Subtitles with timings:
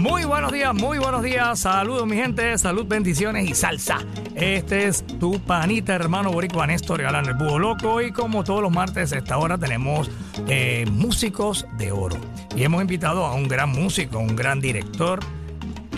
[0.00, 1.60] Muy buenos días, muy buenos días.
[1.60, 2.56] Saludos, mi gente.
[2.56, 3.98] Salud, bendiciones y salsa.
[4.34, 8.00] Este es tu panita, hermano Boricua Néstor Galán, el Búho Loco.
[8.00, 10.10] Y como todos los martes, a esta hora tenemos
[10.48, 12.16] eh, músicos de oro.
[12.56, 15.20] Y hemos invitado a un gran músico, un gran director,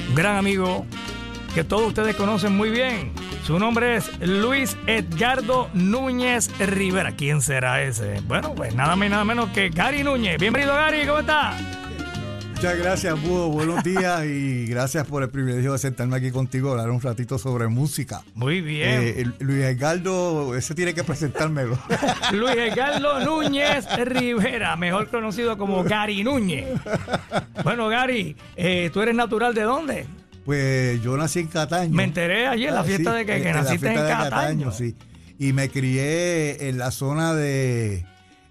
[0.09, 0.85] un gran amigo
[1.55, 3.13] que todos ustedes conocen muy bien.
[3.45, 7.13] Su nombre es Luis Edgardo Núñez Rivera.
[7.13, 8.21] ¿Quién será ese?
[8.27, 10.41] Bueno, pues nada más y nada menos que Gary Núñez.
[10.41, 11.07] Bienvenido, Gary.
[11.07, 11.57] ¿Cómo está?
[12.63, 13.49] Muchas gracias, Búho.
[13.49, 17.37] Buenos días y gracias por el privilegio de sentarme aquí contigo a hablar un ratito
[17.37, 18.23] sobre música.
[18.37, 18.89] Muy bien.
[19.03, 21.77] Eh, Luis Edgardo, ese tiene que presentármelo.
[22.33, 26.69] Luis Edgardo Núñez Rivera, mejor conocido como Gary Núñez.
[27.65, 30.07] Bueno, Gary, eh, ¿tú eres natural de dónde?
[30.45, 31.93] Pues yo nací en Cataño.
[31.93, 34.71] Me enteré ayer en la Ah, fiesta sí, de que, naciste en de Cataño.
[34.71, 34.95] sí.
[35.37, 38.07] Y me crié en la zona de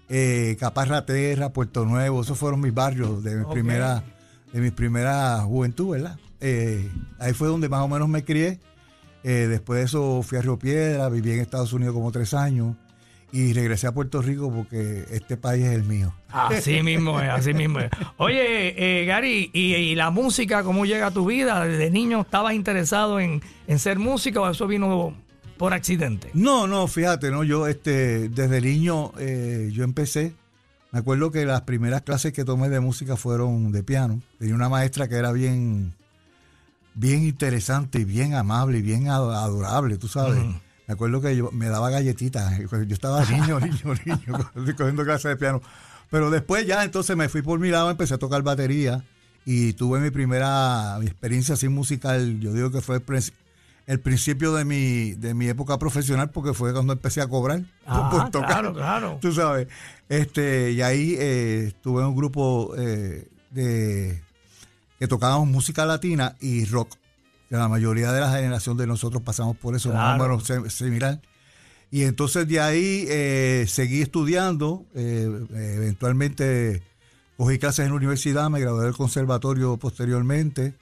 [0.08, 2.22] eh, Caparraterra, Puerto Nuevo.
[2.22, 3.52] Esos fueron mis barrios de mi Ok.
[3.52, 4.02] primera
[4.52, 6.18] de mi primera juventud, ¿verdad?
[6.40, 8.60] Eh, ahí fue donde más o menos me crié.
[9.24, 12.76] Eh, después de eso fui a Río Piedra, viví en Estados Unidos como tres años
[13.32, 16.12] y regresé a Puerto Rico porque este país es el mío.
[16.28, 17.88] Así mismo es, así mismo es.
[18.18, 21.64] Oye, eh, Gary, ¿y, y la música cómo llega a tu vida?
[21.64, 25.14] ¿Desde niño estabas interesado en, en ser músico o eso vino
[25.58, 26.30] por accidente?
[26.34, 30.34] No, no, fíjate, no, yo este, desde niño eh, yo empecé,
[30.90, 34.20] me acuerdo que las primeras clases que tomé de música fueron de piano.
[34.38, 35.94] Tenía una maestra que era bien,
[36.94, 40.42] bien interesante y bien amable y bien ado- adorable, tú sabes.
[40.86, 45.36] Me acuerdo que yo, me daba galletitas, yo estaba niño, niño, niño, cogiendo clases de
[45.36, 45.62] piano.
[46.10, 49.02] Pero después ya entonces me fui por mi lado, empecé a tocar batería
[49.46, 53.00] y tuve mi primera mi experiencia así musical, yo digo que fue
[53.86, 57.26] el, prin- el principio de mi, de mi época profesional porque fue cuando empecé a
[57.28, 58.48] cobrar Ah, por tocar.
[58.48, 59.18] claro, claro.
[59.22, 59.68] Tú sabes.
[60.08, 64.22] Este, y ahí eh, estuve en un grupo eh, de
[64.98, 66.94] que tocábamos música latina y rock.
[67.48, 70.38] La mayoría de la generación de nosotros pasamos por eso, más o Claro.
[70.38, 71.20] menos se- similar.
[71.90, 75.28] Y entonces de ahí eh, seguí estudiando, eh,
[75.96, 76.82] eventualmente
[77.36, 80.74] cogí clases en la universidad, me gradué del conservatorio posteriormente,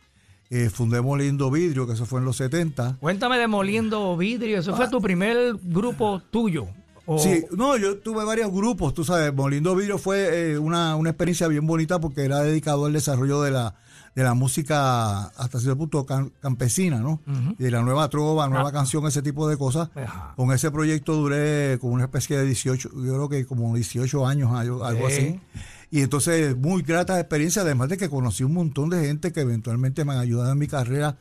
[0.50, 2.96] eh, fundé Moliendo Vidrio, que eso fue en los 70.
[3.00, 6.66] Cuéntame de Moliendo Vidrio, ¿eso fue tu primer grupo tuyo?
[7.06, 11.10] O- Sí, no, yo tuve varios grupos, tú sabes, Molindo Vidrio fue eh, una, una
[11.10, 13.74] experiencia bien bonita porque era dedicado al desarrollo de la,
[14.14, 17.20] de la música hasta cierto punto cam- campesina, ¿no?
[17.26, 17.54] Ujú.
[17.58, 18.72] De la nueva trova, nueva Ah.
[18.72, 19.88] canción, ese tipo de cosas.
[19.96, 20.34] Ajá.
[20.36, 24.52] Con ese proyecto duré como una especie de 18, yo creo que como 18 años,
[24.52, 25.14] algo, algo Sí.
[25.16, 25.40] así.
[25.90, 30.04] Y entonces, muy grata experiencia, además de que conocí un montón de gente que eventualmente
[30.04, 31.18] me han ayudado en mi carrera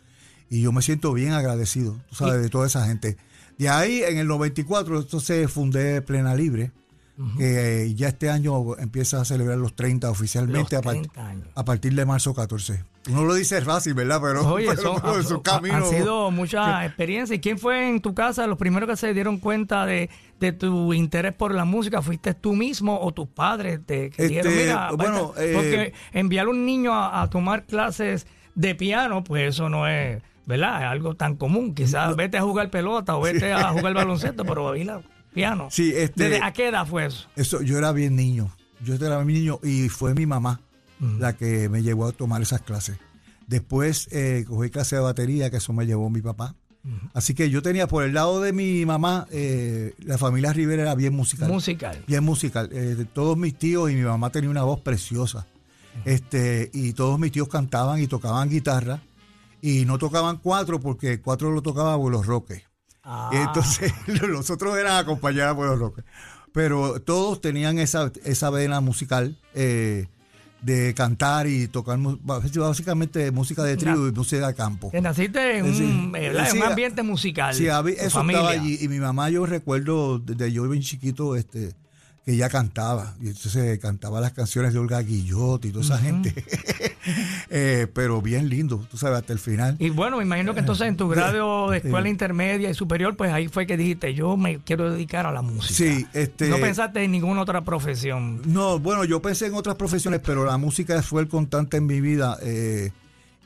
[0.50, 3.18] y yo me siento bien agradecido, tú sabes, de toda esa gente.
[3.58, 6.72] De ahí, en el 94, entonces fundé Plena Libre,
[7.38, 11.28] que eh, ya este año empieza a celebrar los 30 oficialmente Los a, par- 30
[11.28, 11.48] años.
[11.54, 12.84] a partir de marzo 14.
[13.10, 14.20] Uno lo dice fácil, ¿verdad?
[14.22, 14.82] Pero, Oye, pero-
[15.24, 15.76] son- ha- camino.
[15.76, 17.38] han sido muchas experiencias.
[17.38, 20.10] ¿Y quién fue en tu casa los primeros que se dieron cuenta de,
[20.40, 22.02] de tu interés por la música?
[22.02, 25.52] ¿Fuiste tú mismo o tus padres te que dijeron, Este, mira, bueno, vete"?
[25.52, 29.88] eh, porque enviar a un niño a, a tomar clases de piano, pues eso no
[29.88, 30.82] es, ¿verdad?
[30.84, 31.74] Es algo tan común.
[31.76, 35.02] Quizás vete a jugar pelota o vete a jugar baloncesto, pero ir a
[35.34, 35.68] piano.
[35.72, 37.28] Sí, este- ¿Desde a qué edad fue eso?
[37.36, 38.52] Eso, yo era bien niño.
[38.84, 40.62] Yo era bien niño y fue mi mamá
[41.18, 42.98] la que me llevó a tomar esas clases.
[43.48, 46.56] Después eh, cogí clase de batería, que eso me llevó mi papá.
[47.14, 50.96] Así que yo tenía por el lado de mi mamá, eh, la familia Rivera era
[50.96, 51.50] bien musical.
[51.50, 52.04] Musical.
[52.08, 52.70] Bien musical.
[52.72, 55.46] Eh, todos mis tíos y mi mamá tenía una voz preciosa.
[56.06, 59.02] Este, y todos mis tíos cantaban y tocaban guitarra.
[59.62, 62.64] Y no tocaban cuatro porque cuatro lo tocaban por los roques.
[63.12, 63.92] Ah, Y entonces
[64.28, 66.06] los otros eran acompañados por los rockers.
[66.54, 70.06] Pero todos tenían esa, esa vena musical eh,
[70.62, 74.92] de cantar y tocar básicamente música de trío y música de campo.
[74.92, 77.56] que naciste en Sí, un, eh, en sí, un ambiente musical.
[77.56, 78.42] Sí, eso familia.
[78.42, 78.78] estaba allí.
[78.82, 81.74] Y mi mamá, yo recuerdo desde yo bien chiquito, este
[82.30, 83.16] que ella cantaba.
[83.22, 86.34] Y entonces cantaba las canciones de Olga Guillot y toda esa gente.
[87.50, 89.76] Eh, pero bien lindo, tú sabes, hasta el final.
[89.80, 93.32] Y bueno, me imagino que entonces en tu grado de escuela intermedia y superior, pues
[93.32, 95.74] ahí fue que dijiste, yo me quiero dedicar a la música.
[95.74, 98.42] Sí, este- No pensaste en ninguna otra profesión.
[98.46, 102.00] No, bueno, yo pensé en otras profesiones, pero la música fue el constante en mi
[102.02, 102.38] vida.
[102.44, 102.92] eh,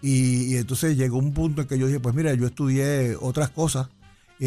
[0.02, 3.50] y, y entonces llegó un punto en que yo dije, pues mira, yo estudié otras
[3.52, 3.88] cosas,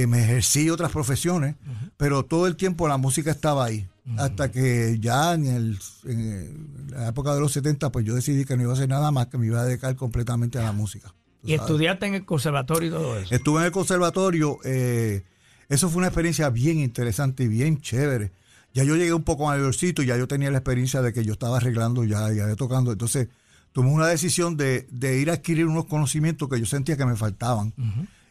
[0.02, 1.56] eh, me ejercí otras profesiones,
[1.96, 3.88] pero todo el tiempo la música estaba ahí.
[4.18, 8.56] Hasta que ya en, el, en la época de los 70, pues yo decidí que
[8.56, 11.12] no iba a hacer nada más, que me iba a dedicar completamente a la música.
[11.42, 11.62] Y sabes.
[11.62, 13.34] estudiaste en el conservatorio y todo eso.
[13.34, 14.58] Estuve en el conservatorio.
[14.64, 15.24] eh,
[15.68, 18.30] eso fue una experiencia bien interesante y bien chévere.
[18.74, 21.32] Ya yo llegué un poco mayorcito y ya yo tenía la experiencia de que yo
[21.32, 22.92] estaba arreglando ya, ya tocando.
[22.92, 23.28] Entonces
[23.72, 27.16] tomé una decisión de, de ir a adquirir unos conocimientos que yo sentía que me
[27.16, 27.72] faltaban.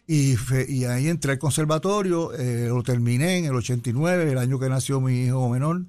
[0.07, 4.59] Y, fe- y ahí entré al conservatorio, eh, lo terminé en el 89, el año
[4.59, 5.83] que nació mi hijo menor.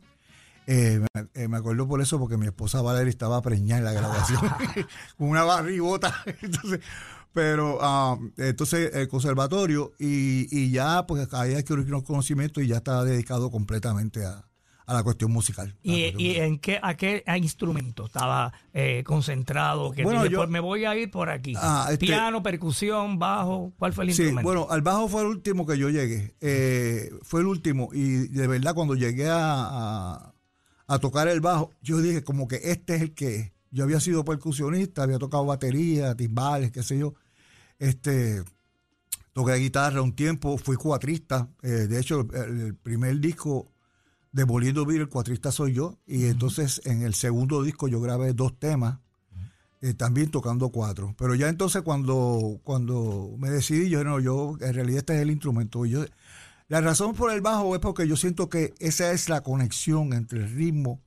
[0.66, 3.92] Eh, me, eh, me acuerdo por eso, porque mi esposa Valeria estaba preñada en la
[3.92, 4.40] graduación,
[5.18, 6.14] con una barrigota.
[6.42, 6.80] entonces,
[7.34, 12.78] pero ah, entonces el conservatorio y, y ya pues ahí adquirí unos conocimientos y ya
[12.78, 14.45] estaba dedicado completamente a,
[14.86, 15.76] a la cuestión musical.
[15.82, 16.46] La ¿Y, cuestión y musical.
[16.46, 19.90] en qué, a qué a instrumento estaba eh, concentrado?
[19.90, 21.54] Que Bueno, yo- pues me voy a ir por aquí.
[21.56, 23.72] Ah, este- Piano, percusión, bajo.
[23.78, 24.46] ¿Cuál fue el Sí, instrumento?
[24.48, 26.34] bueno, al bajo fue el último que yo llegué.
[26.40, 27.88] Eh, fue el último.
[27.92, 30.34] Y de verdad, cuando llegué a, a-
[30.86, 33.52] a tocar el bajo, yo dije como que este es el que es.
[33.72, 37.14] Yo había sido percusionista, había tocado batería, timbales, qué sé yo.
[37.80, 38.42] Este,
[39.32, 41.48] toqué guitarra un tiempo, fui cuatrista.
[41.62, 43.72] Eh, de hecho, el, el primer disco
[44.36, 45.98] de Volviendo a Vivir, el cuatrista soy yo.
[46.06, 48.98] Y entonces en el segundo disco yo grabé dos temas
[49.80, 51.14] eh, también tocando cuatro.
[51.18, 55.30] Pero ya entonces cuando, cuando me decidí, yo no, yo en realidad este es el
[55.30, 55.86] instrumento.
[55.86, 56.04] Yo,
[56.68, 60.40] la razón por el bajo es porque yo siento que esa es la conexión entre
[60.40, 61.00] el ritmo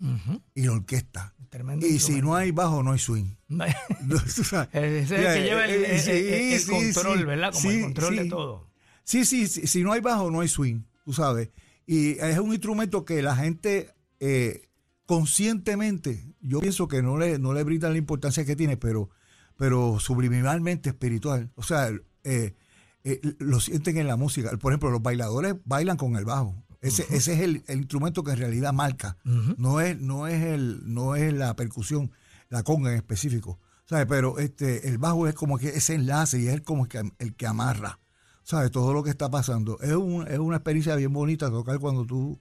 [0.55, 1.35] y la orquesta.
[1.49, 3.25] Tremendo Y si no hay bajo, no hay swing.
[3.49, 4.39] Es
[4.73, 7.25] el que lleva el, el- sí, el- el sí, control, sí.
[7.25, 7.53] ¿verdad?
[7.53, 8.67] Como el Sí, control de todo.
[9.03, 11.49] Sí, sí, sí, si no hay bajo, no hay swing, tú sabes.
[11.91, 14.69] Y es un instrumento que la gente eh,
[15.07, 19.09] conscientemente, yo pienso que no le, no le brindan la importancia que tiene, pero,
[19.57, 21.51] pero subliminalmente espiritual.
[21.55, 21.89] O sea,
[22.23, 22.53] eh,
[23.03, 24.55] eh, lo sienten en la música.
[24.57, 26.63] Por ejemplo, los bailadores bailan con el bajo.
[26.79, 29.17] Ese, ese es el, el instrumento que en realidad marca.
[29.57, 32.11] No es, no es el, no es la percusión,
[32.49, 33.59] la conga en específico.
[33.85, 34.05] ¿Sabes?
[34.07, 37.47] Pero este, el bajo es como que ese enlace y es como que, el que
[37.47, 37.97] amarra.
[38.49, 38.71] ¿Sabes?
[38.71, 39.77] Todo lo que está pasando.
[39.79, 42.39] Es, un- es una experiencia bien bonita tocar cuando tú,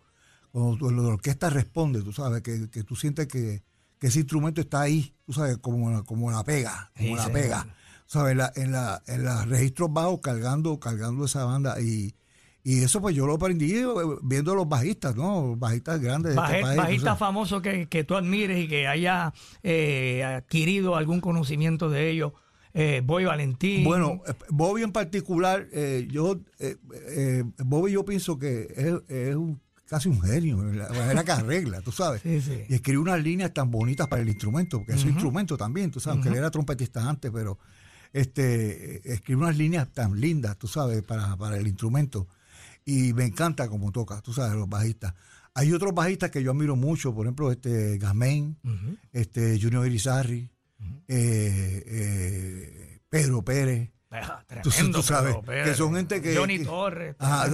[0.51, 3.63] cuando tú- la orquesta responde, tú sabes, que, que tú sientes que,
[3.99, 7.67] que ese instrumento está ahí, tú sabes, como, como la pega, como Sí, la pega.
[8.07, 8.33] ¿Sabes?
[8.33, 12.15] En, la, en, la, en los registros bajos cargando, cargando esa banda y,
[12.65, 13.85] y eso pues yo lo aprendí eh,
[14.23, 15.57] viendo a los bajistas, ¿no?
[15.57, 16.77] Bajistas grandes de Baje- este país.
[16.77, 17.19] tú bajista sabes.
[17.19, 22.33] famoso que, que tú admires y que haya eh, adquirido algún conocimiento de ellos.
[22.81, 23.83] Eh, Boy Valentín.
[23.85, 29.61] Bueno, eh, Bobby en particular, eh, yo, eh, Bobby yo pienso que es, es un-
[29.87, 32.23] casi un genio, la manera que arregla, tú sabes.
[32.23, 32.63] Sí, sí.
[32.69, 35.99] Y escribe unas líneas tan bonitas para el instrumento, porque es un instrumento también, tú
[35.99, 37.59] sabes, que él era trompetista antes, pero
[38.13, 42.27] este escribe unas líneas tan lindas, tú sabes, para, para el instrumento.
[42.85, 45.15] Y me encanta cómo toca, tú sabes, los bajistas.
[45.55, 48.97] Hay otros bajistas que yo admiro mucho, por ejemplo, este Gasmen, Ujú.
[49.13, 50.51] este Junior Irizarry,
[51.09, 53.91] eh, eh, Pedro Pérez.
[54.11, 55.69] Ah, Tú, tremendo, tú sabes Pedro Pérez.
[55.69, 56.35] que son gente que.
[56.37, 57.17] Johnny que- Torres.
[57.19, 57.49] Ajá,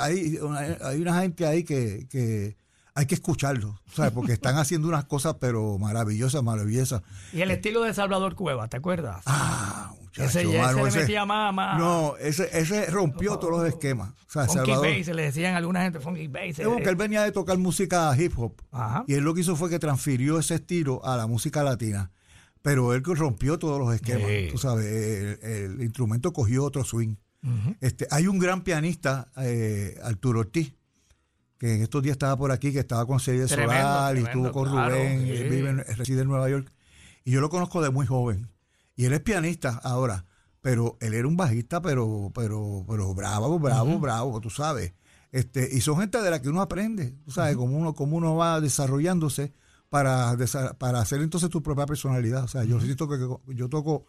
[0.00, 2.56] hay, una, hay una gente ahí que, que
[2.94, 4.12] hay que escucharlo, ¿sabes?
[4.12, 7.02] Porque están haciendo unas cosas, pero maravillosas, maravillosas.
[7.32, 9.22] Y el estilo de Salvador Cueva, ¿te acuerdas?
[9.26, 11.78] Ah, muchacho, ese ya mano, se le metía más, más.
[11.78, 14.10] No, ese, ese rompió todos los esquemas.
[14.28, 14.96] O sea, Funky Salvador.
[14.96, 16.58] Bass, se le decían a alguna gente Funky Bass.
[16.58, 18.54] Es porque él venía de tocar música hip hop.
[18.70, 19.04] Ajá.
[19.08, 22.12] Y él lo que hizo fue que transfirió ese estilo a la música latina.
[22.66, 24.26] Pero él que rompió todos los esquemas.
[24.28, 24.48] Sí.
[24.50, 25.38] Tú sabes, el,
[25.76, 27.14] el instrumento cogió otro swing.
[27.80, 30.74] Este, hay un gran pianista, eh, Arturo Ortiz,
[31.58, 34.48] que en estos días estaba por aquí, que estaba con Serie Tremendo, Solar y tremendo,
[34.48, 35.30] estuvo con claro, Rubén, sí.
[35.30, 36.72] él vive en- reside en Nueva York.
[37.24, 38.48] Y yo lo conozco de muy joven.
[38.96, 40.24] Y él es pianista ahora,
[40.60, 44.92] pero él era un bajista, pero, pero, pero bravo, bravo, bravo, tú sabes.
[45.30, 48.34] Este, y son gente de la que uno aprende, tú sabes, cómo uno, cómo uno
[48.34, 49.52] va desarrollándose
[49.88, 50.36] para,
[50.78, 52.44] para hacer entonces tu propia personalidad.
[52.44, 54.06] O sea, yo siento que que yo toco,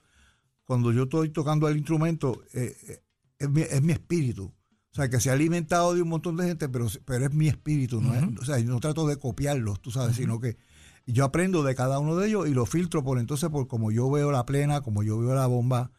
[0.65, 3.03] cuando yo estoy tocando el instrumento, eh, eh,
[3.39, 4.53] es, mi, es mi espíritu.
[4.91, 7.47] O sea, que se ha alimentado de un montón de gente, pero, pero es mi
[7.47, 8.01] espíritu.
[8.01, 8.13] ¿no?
[8.15, 10.57] es- o sea, yo no trato de copiarlos, tú sabes, sino que
[11.05, 14.09] yo aprendo de cada uno de ellos y lo filtro por entonces por como yo
[14.09, 15.91] veo la plena, como yo veo la bomba,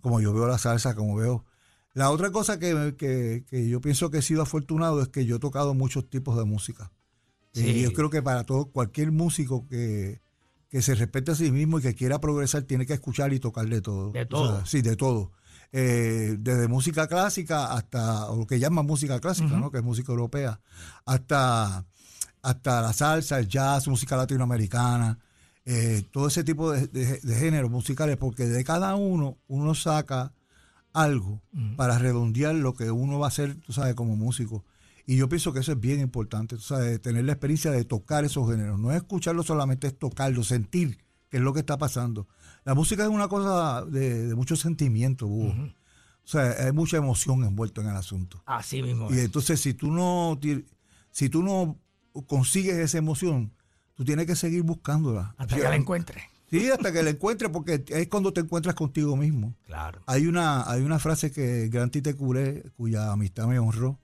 [0.00, 1.44] como yo veo la salsa, como veo.
[1.92, 5.36] La otra cosa que, que, que yo pienso que he sido afortunado es que yo
[5.36, 6.90] he tocado muchos tipos de música.
[7.60, 7.68] Sí.
[7.70, 10.20] Y yo creo que para todo, cualquier músico que,
[10.68, 13.66] que se respete a sí mismo y que quiera progresar, tiene que escuchar y tocar
[13.68, 14.12] de todo.
[14.12, 14.56] De O todo.
[14.56, 15.32] sea, sí, de todo.
[15.72, 19.70] Eh, desde música clásica hasta, lo que llaman música clásica, ¿no?
[19.70, 20.60] que es música europea,
[21.04, 21.84] hasta,
[22.42, 25.18] hasta la salsa, el jazz, música latinoamericana,
[25.64, 30.32] eh, todo ese tipo de, de- de géneros musicales, porque de cada uno uno saca
[30.92, 31.42] algo
[31.76, 34.64] para redondear lo que uno va a hacer, tú sabes, como músico.
[35.06, 38.50] Y yo pienso que eso es bien importante, sabes, tener la experiencia de tocar esos
[38.50, 38.78] géneros.
[38.78, 40.98] No es escucharlo solamente, es tocarlo, sentir
[41.28, 42.26] qué es lo que está pasando.
[42.64, 45.54] La música es una cosa de, de mucho sentimiento, Hugo.
[46.26, 48.42] O sea, hay mucha emoción envuelta en el asunto.
[48.46, 49.08] Así mismo.
[49.10, 49.26] Y es.
[49.26, 50.40] entonces, si tú no,
[51.12, 51.78] si tú no
[52.26, 53.52] consigues esa emoción,
[53.94, 55.36] tú tienes que seguir buscándola.
[55.38, 56.20] Hasta que la encuentres.
[56.50, 59.54] Sí, hasta que la encuentres, porque es cuando te encuentras contigo mismo.
[59.66, 60.00] Claro.
[60.06, 64.00] Hay una, hay una frase que Gran Tite Curé, cuya amistad me honró,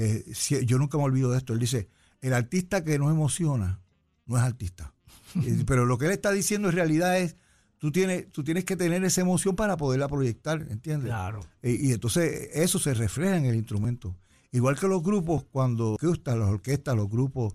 [0.00, 1.52] eh, si- yo nunca me olvido de esto.
[1.52, 1.88] Él dice,
[2.20, 3.80] el artista que no emociona
[4.26, 4.94] no es artista.
[5.44, 7.36] Eh, Pero lo que él está diciendo en realidad es,
[7.78, 11.08] tú tienes, tú tienes que tener esa emoción para poderla proyectar, ¿entiendes?
[11.10, 11.40] Claro.
[11.62, 14.16] Eh, y entonces eso se refleja en el instrumento.
[14.52, 17.54] Igual que los grupos, cuando gustan las orquestas, los grupos,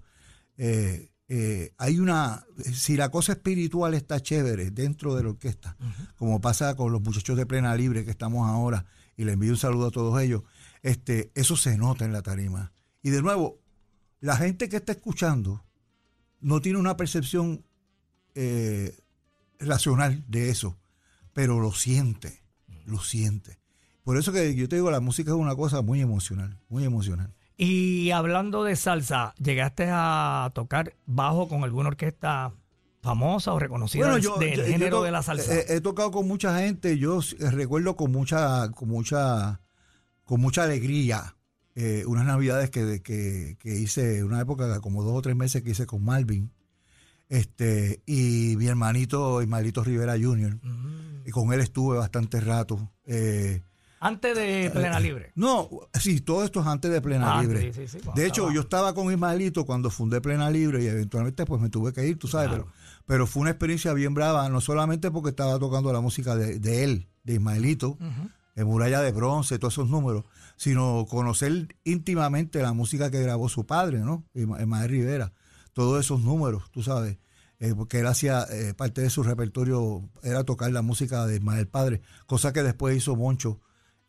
[0.57, 5.75] eh, eh, hay una, si la cosa espiritual está chévere dentro de la orquesta,
[6.15, 8.85] como pasa con los muchachos de plena libre que estamos ahora,
[9.17, 10.43] y le envío un saludo a todos ellos,
[10.84, 12.72] este, eso se nota en la tarima.
[13.02, 13.60] Y de nuevo,
[14.20, 15.63] la gente que está escuchando
[16.40, 17.66] no tiene una percepción
[18.36, 18.96] eh,
[19.60, 20.78] racional de eso,
[21.34, 22.44] pero lo siente,
[22.86, 23.60] lo siente.
[24.04, 27.34] Por eso que yo te digo, la música es una cosa muy emocional, muy emocional.
[27.56, 32.52] Y hablando de salsa, ¿llegaste a tocar bajo con alguna orquesta
[33.02, 35.54] famosa o reconocida del, del yo- yo género de la salsa?
[35.54, 39.62] He, he tocado con mucha gente, yo recuerdo con mucha, con mucha,
[40.34, 41.36] con mucha alegría
[41.75, 45.70] eh, unas navidades que, que, que hice, una época como dos o tres meses que
[45.70, 46.52] hice con Malvin,
[47.30, 50.56] este, y mi hermanito Ismaelito Rivera Jr.
[50.56, 51.28] Mm.
[51.28, 52.92] Y con él estuve bastante rato.
[53.06, 53.62] eh,
[54.00, 55.34] Antes de Plena Libre.
[55.36, 57.72] no, sí, todo esto es antes de Plena Ah, Libre.
[57.72, 60.88] sí, sí, sí, cuando de hecho, yo estaba con Ismaelito cuando fundé Plena Libre y
[60.88, 62.63] eventualmente pues me tuve que ir, tú sabes, Claro.
[62.66, 66.58] pero, pero fue una experiencia bien brava, no solamente porque estaba tocando la música de,
[66.60, 68.00] de él, de Ismaelito.
[68.55, 70.25] En Muralla de Bronce, todos esos números,
[70.57, 74.24] sino conocer íntimamente la música que grabó su padre, ¿no?
[74.33, 75.33] Ismael Rivera,
[75.74, 77.17] todos esos números, tú sabes,
[77.60, 81.67] eh, porque él hacía eh, parte de su repertorio, era tocar la música de Ismael
[81.67, 83.60] Padre, cosa que después hizo Moncho.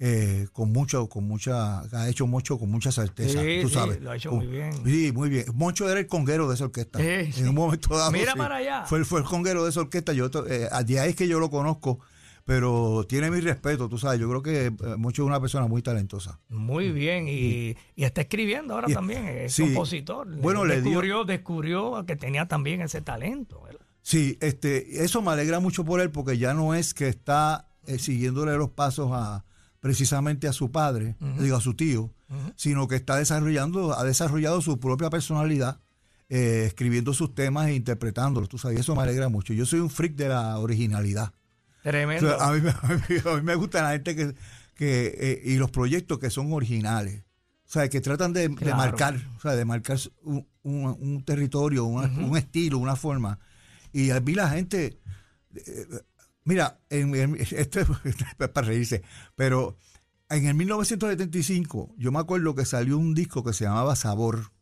[0.00, 4.00] eh, con mucho, con mucha, ha hecho mucho con mucha certeza, Sí, tú sí, sabes.
[4.02, 4.72] lo ha hecho Con- muy bien.
[4.84, 5.44] Sí, muy bien.
[5.54, 6.98] Moncho era el conguero de esa orquesta.
[6.98, 7.40] Sí.
[7.40, 8.10] En un momento dado.
[8.10, 8.38] Mira sí.
[8.38, 8.84] para allá.
[8.86, 10.12] Fue, el- fue el conguero de esa orquesta.
[10.12, 12.00] Yo, eh, de ahí es que yo lo conozco,
[12.44, 14.20] pero tiene mi respeto, tú sabes.
[14.20, 16.40] Yo creo que eh, Moncho es una persona muy talentosa.
[16.48, 17.26] Muy bien.
[17.28, 19.26] Y, y está escribiendo ahora Y- también.
[19.26, 19.62] Es sí.
[19.64, 20.28] compositor.
[20.40, 23.62] Bueno, le dio- descubrió, descubrió que tenía también ese talento.
[23.62, 23.80] ¿verdad?
[24.02, 27.98] Sí, este, eso me alegra mucho por él porque ya no es que está eh,
[27.98, 29.44] siguiéndole los pasos a
[29.80, 32.10] precisamente a su padre, digo a su tío,
[32.56, 35.80] sino que está desarrollando, ha desarrollado su propia personalidad,
[36.30, 38.48] eh, escribiendo sus temas e interpretándolos.
[38.48, 39.52] Tú sabes, eso me alegra mucho.
[39.52, 41.34] Yo soy un freak de la originalidad.
[41.84, 42.28] O Tremendo.
[42.38, 44.34] sea, a, mí, me- a mí- a mí me gusta la gente que,
[44.74, 47.22] que eh, y los proyectos que son originales.
[47.66, 52.06] O sea, que tratan de, marcar, o sea, de marcar un, un- un territorio, una-
[52.08, 53.38] un estilo, una forma.
[53.92, 54.98] Y a mí la gente,
[55.54, 55.86] eh,
[56.44, 57.88] mira, en, en- esto es
[58.52, 59.02] para reírse,
[59.36, 59.76] pero
[60.30, 64.52] en el 1975 yo me acuerdo que salió un disco que se llamaba Sabor.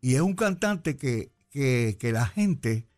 [0.00, 2.88] Y es un cantante que, que, que la gente,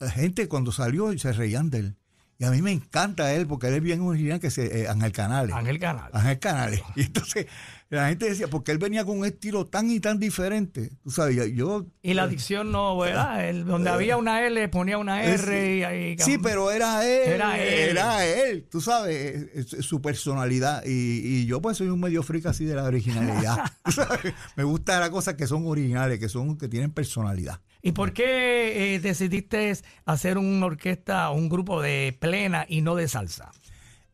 [0.00, 1.96] la gente cuando salió se reían de él.
[2.44, 5.12] Y a mí me encanta él porque él es bien original que se eh, Ángel
[5.12, 5.54] Canales.
[5.54, 6.10] Ángel Canal.
[6.12, 6.82] Ángel Canales.
[6.96, 7.46] Y entonces
[7.90, 10.90] la gente decía, porque él venía con un estilo tan y tan diferente.
[11.04, 11.86] Tú sabes, yo-.
[12.02, 13.44] Y la dicción no, ¿verdad?
[13.48, 16.16] El- donde había una L, ponía una R y ahí.
[16.18, 17.32] Sí, pero era él.
[17.34, 17.90] Era él.
[17.90, 20.82] Era él, tú sabes, es- es su personalidad.
[20.84, 20.90] Y,
[21.24, 23.58] y yo pues soy un medio freak así de la originalidad.
[23.84, 27.60] Tú sabes, Me gustan las cosas que son originales, que son que tienen personalidad.
[27.86, 29.76] ¿Y por qué eh, decidiste
[30.06, 33.52] hacer una orquesta, un grupo de plena y no de salsa?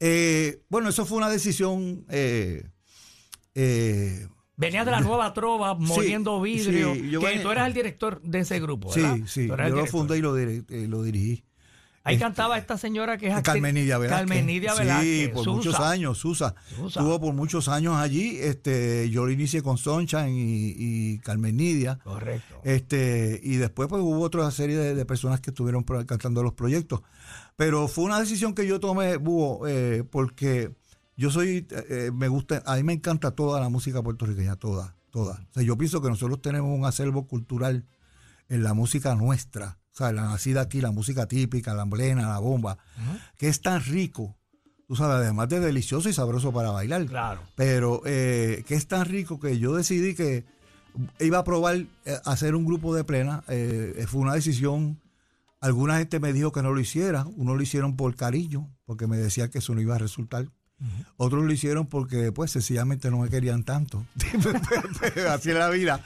[0.00, 2.04] Eh, bueno, eso fue una decisión...
[2.10, 2.64] eh,
[3.54, 6.94] eh, Venías de la nueva trova, moliendo vidrio.
[6.94, 9.14] sí, yo que venía- tú eras el director de ese grupo, ¿verdad?
[9.16, 11.44] sí, sí, yo lo fundé y lo, dir- eh, lo dirigí.
[12.02, 13.52] Ahí cantaba esta señora que es actriz.
[13.52, 14.26] Carmen Nidia Velázquez.
[14.28, 15.28] Carmen Nidia Sí, Velázquez.
[15.30, 15.56] por Susa.
[15.56, 16.54] muchos años, Susa.
[16.74, 17.00] Susa.
[17.00, 18.38] Estuvo por muchos años allí.
[18.40, 21.98] Este, yo lo inicié con Sunshine y, y Carmen Nidia.
[22.02, 22.60] Correcto.
[22.64, 27.02] Este, y después pues hubo otra serie de, de personas que estuvieron cantando los proyectos.
[27.56, 30.72] Pero fue una decisión que yo tomé, Búho, eh, porque
[31.18, 35.46] yo soy, eh, me gusta, a mí me encanta toda la música puertorriqueña, toda, toda.
[35.50, 37.84] O sea, yo pienso que nosotros tenemos un acervo cultural
[38.48, 39.76] en la música nuestra.
[39.92, 42.78] O sea, la nacida aquí, la música típica, la amblena, la bomba,
[43.36, 44.36] que es tan rico,
[44.86, 47.06] tú sabes, además de delicioso y sabroso para bailar.
[47.06, 47.42] Claro.
[47.56, 50.44] Pero eh, que es tan rico que yo decidí que
[51.18, 53.44] iba a probar eh, hacer un grupo de plena.
[53.48, 55.00] Eh, fue una decisión.
[55.60, 57.26] Alguna gente me dijo que no lo hiciera.
[57.36, 60.48] Unos lo hicieron por cariño, porque me decía que eso no iba a resultar.
[61.18, 64.06] Otros lo hicieron porque, pues, sencillamente no me querían tanto.
[65.28, 66.02] Así es la vida.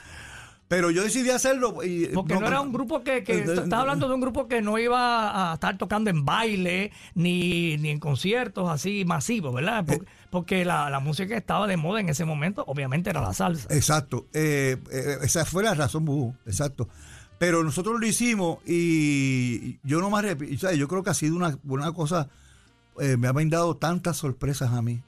[0.75, 1.85] Pero yo decidí hacerlo.
[1.85, 4.49] Y, Porque no, era un grupo que, que Eh, eh, estás hablando de un grupo
[4.49, 9.85] que no iba a estar tocando en baile ni, ni en conciertos así masivos, ¿verdad?
[9.87, 13.33] Porque, porque la, la música que estaba de moda en ese momento, obviamente, era la
[13.33, 13.73] salsa.
[13.73, 14.27] Exacto.
[14.33, 16.35] Eh, eh, esa fue la razón, Bubu.
[16.45, 16.89] Exacto.
[17.39, 21.57] Pero nosotros lo hicimos y yo no más repito, yo creo que ha sido una,
[21.65, 22.29] una cosa,
[22.99, 25.03] eh, me ha brindado tantas sorpresas a mí,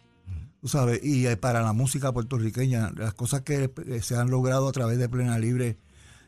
[0.66, 4.66] tú sabes, y eh, para la música puertorriqueña, las cosas que eh, se han logrado
[4.66, 5.76] a través de Plena Libre,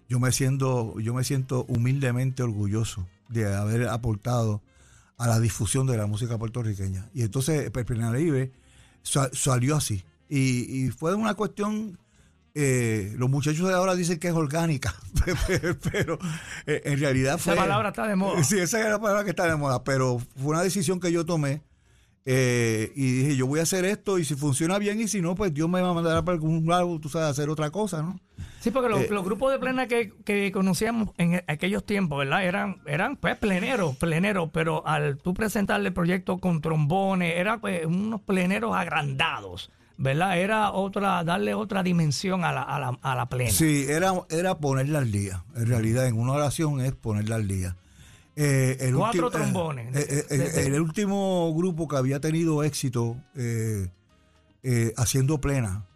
[0.09, 4.63] yo me siento, yo me siento humildemente orgulloso de haber aportado
[5.17, 7.11] a la difusión de la música puertorriqueña.
[7.13, 8.53] Y entonces Plena Libre
[9.03, 10.05] salió así.
[10.29, 11.99] Y, y fue una cuestión
[12.55, 14.95] eh, los muchachos de ahora dicen que es orgánica,
[15.83, 16.17] pero
[16.65, 17.55] eh, en realidad fue...
[17.55, 18.45] Esa palabra está de moda.
[18.45, 21.27] Sí, esa es la palabra que está de moda, pero fue una decisión que yo
[21.27, 21.63] tomé
[22.25, 25.35] eh, y dije, yo voy a hacer esto y si funciona bien y si no,
[25.35, 28.21] pues Dios me va a mandar para algún lado, tú sabes, hacer otra cosa, ¿no?
[28.61, 32.45] Sí, porque los, grupos de plena que, conocíamos en aquellos tiempos, ¿verdad?
[32.45, 37.87] Eran, eran pues pleneros, pleneros, pero al tú presentarle el proyecto con trombones, eran pues,
[37.87, 39.71] unos pleneros agrandados.
[40.01, 40.39] ¿verdad?
[40.39, 43.51] Era otra, darle otra dimensión a la, a la, a la plena.
[43.51, 45.45] Sí, era, era ponerla al día.
[45.57, 47.77] En realidad, en una oración es ponerla al día.
[48.41, 49.97] Eh, el Cuatro eh, trombones.
[49.97, 53.17] Eh, el último grupo que había tenido éxito
[54.97, 55.87] haciendo plena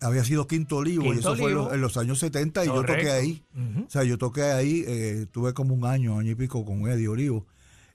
[0.00, 3.44] había sido Quinto Olivo, y eso fue en los años 70 y yo toqué ahí.
[3.86, 7.46] O sea, yo toqué ahí, tuve como un año, año y pico con Eddie Olivo.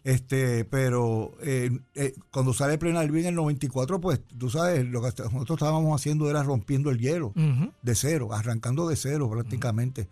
[0.07, 5.07] Este, pero eh, eh, cuando sale Plena en el 94, pues tú sabes, lo que
[5.07, 7.33] nosotros estábamos haciendo era rompiendo el hielo
[7.81, 10.07] de cero, arrancando de cero prácticamente.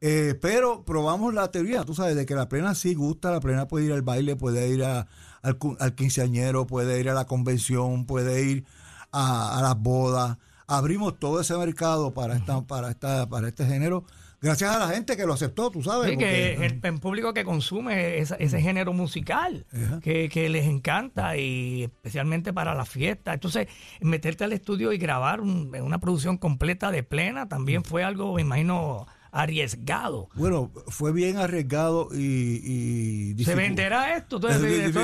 [0.00, 3.68] Eh, pero probamos la teoría, tú sabes, de que la plena sí gusta, la plena
[3.68, 5.06] puede ir al baile, puede ir al,
[5.42, 8.64] al, quinceañero, puede ir a la convención, puede ir
[9.12, 10.38] a, a las bodas.
[10.66, 14.04] Abrimos todo ese mercado para, esta, para, esta, para este género
[14.40, 16.10] gracias a la gente que lo aceptó, tú sabes.
[16.10, 19.66] Sí, que el, público que consume ese, género musical,
[20.02, 23.34] que, les encanta y especialmente para la fiesta.
[23.34, 23.68] Entonces,
[24.00, 29.06] meterte al estudio y grabar una producción completa de plena también fue algo, me imagino,
[29.32, 30.28] arriesgado.
[30.34, 33.34] Bueno, fue bien arriesgado y...
[33.44, 34.36] ¿Se venderá esto?
[34.36, 34.94] Entonces,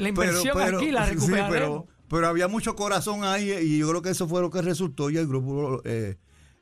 [0.00, 1.84] la inversión aquí la recuperaremos.
[2.08, 5.16] pero, había mucho corazón ahí y yo creo que eso fue lo que resultó y
[5.16, 5.82] el grupo...
[5.84, 6.16] Eh,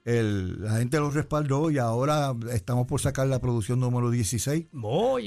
[0.09, 4.67] la gente lo respaldó y ahora estamos por sacar la producción número 16.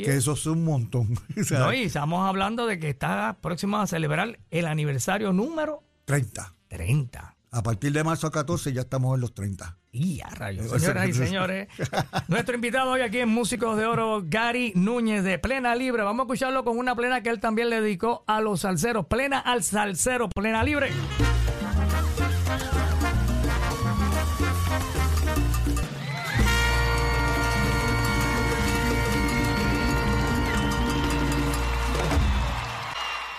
[0.05, 1.09] Que eso es un montón.
[1.51, 6.55] no, y estamos hablando de que está próximo a celebrar el aniversario número 30.
[6.69, 7.35] 30.
[7.51, 9.77] A partir de marzo 14 ya estamos en los 30.
[9.91, 10.69] Y a rayos.
[10.69, 11.67] Señoras y señores,
[12.27, 16.03] nuestro invitado hoy aquí en Músicos de Oro, Gary Núñez de Plena Libre.
[16.03, 19.07] Vamos a escucharlo con una plena que él también le dedicó a los salseros.
[19.07, 20.91] Plena al salsero, Plena Libre.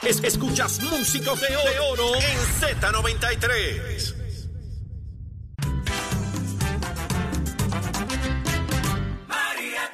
[0.03, 4.15] Escuchas Músicos de Oro en Z93.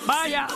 [0.07, 0.47] Vaya.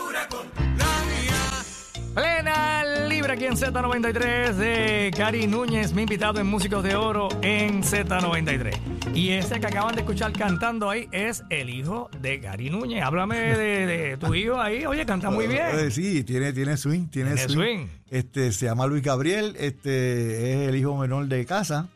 [2.13, 2.81] Plena
[3.21, 9.13] libre aquí en Z93 de Cari Núñez, mi invitado en Músicos de Oro en Z93.
[9.13, 13.03] Y ese que acaban de escuchar cantando ahí es el hijo de Gary Núñez.
[13.03, 14.87] Háblame de, tu hijo ahí.
[14.87, 15.67] Oye, canta muy bien.
[15.71, 17.09] Eh, sí, tiene, tiene swing.
[17.09, 17.85] Tiene, swing.
[18.09, 19.55] Este, se llama Luis Gabriel.
[19.59, 21.89] Este, es el hijo menor de casa.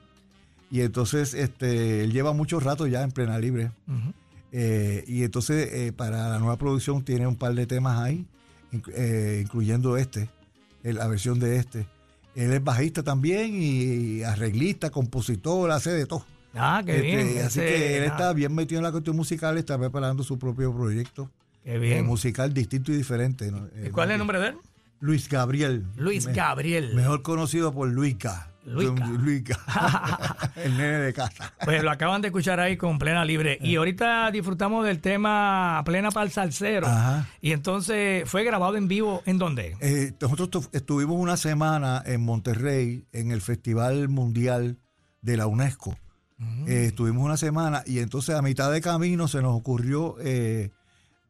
[0.70, 3.72] Y entonces este, él lleva mucho rato ya en plena libre.
[4.52, 8.28] Eh, y entonces eh, para la nueva producción tiene un par de temas ahí
[8.94, 10.30] eh, incluyendo este,
[10.94, 11.88] la versión de este.
[12.36, 16.26] Él es bajista también y arreglista, compositor, hace de todo.
[16.54, 17.46] Ah, qué este, bien.
[17.46, 21.30] Así que él está bien metido en la cuestión musical, está preparando su propio proyecto.
[21.64, 22.00] Qué bien.
[22.00, 23.52] Eh, musical distinto y diferente.
[23.92, 24.56] ¿Cuál es el nombre de él?
[25.00, 25.86] Luis Gabriel.
[25.96, 26.96] Luis Gabriel.
[26.96, 28.52] Mejor conocido por Luica.
[28.66, 29.60] Luica.
[30.56, 31.54] el nene de casa.
[31.64, 33.60] Pues lo acaban de escuchar ahí con Plena Libre.
[33.62, 36.88] Y ahorita disfrutamos del tema Plena para el Salsero.
[37.42, 39.78] Y entonces fue grabado en vivo, ¿en dónde?
[39.82, 44.80] Eh, nosotros estuvimos una semana en Monterrey, en el Festival Mundial
[45.22, 45.98] de la UNESCO.
[46.68, 50.72] Eh, estuvimos una semana y entonces a mitad de camino se nos ocurrió eh,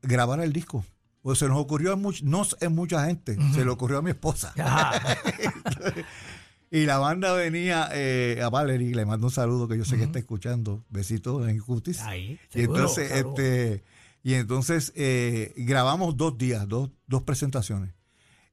[0.01, 0.83] grabar el disco.
[1.25, 4.53] Pues se nos ocurrió a no en mucha gente, se le ocurrió a mi esposa.
[6.69, 10.03] y la banda venía eh, a Valerie, le mando un saludo que yo sé que
[10.03, 10.85] está escuchando.
[10.89, 11.99] Besitos en Justice.
[12.03, 13.83] Ahí, y entonces, este,
[14.21, 17.95] y entonces eh, grabamos dos días, dos, dos presentaciones.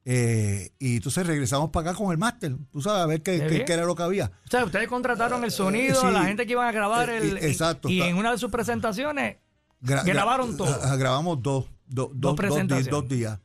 [0.06, 3.84] Eh, y entonces regresamos para acá con el máster, tú sabes, a ver qué, era
[3.84, 4.32] lo que había.
[4.46, 7.36] O sea, ustedes contrataron el sonido, la gente que iban a grabar el.
[7.36, 7.90] exacto.
[7.90, 9.36] Y, en una de sus presentaciones
[9.82, 10.74] grabaron todo.
[10.96, 13.40] grabamos dos dos, dos, días.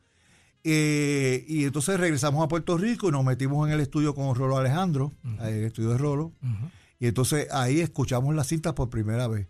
[0.64, 4.56] Eh, y entonces regresamos a Puerto Rico y nos metimos en el estudio con Rolo
[4.56, 6.32] Alejandro, en el estudio de Rolo.
[6.98, 9.48] Y entonces ahí escuchamos la cinta por primera vez.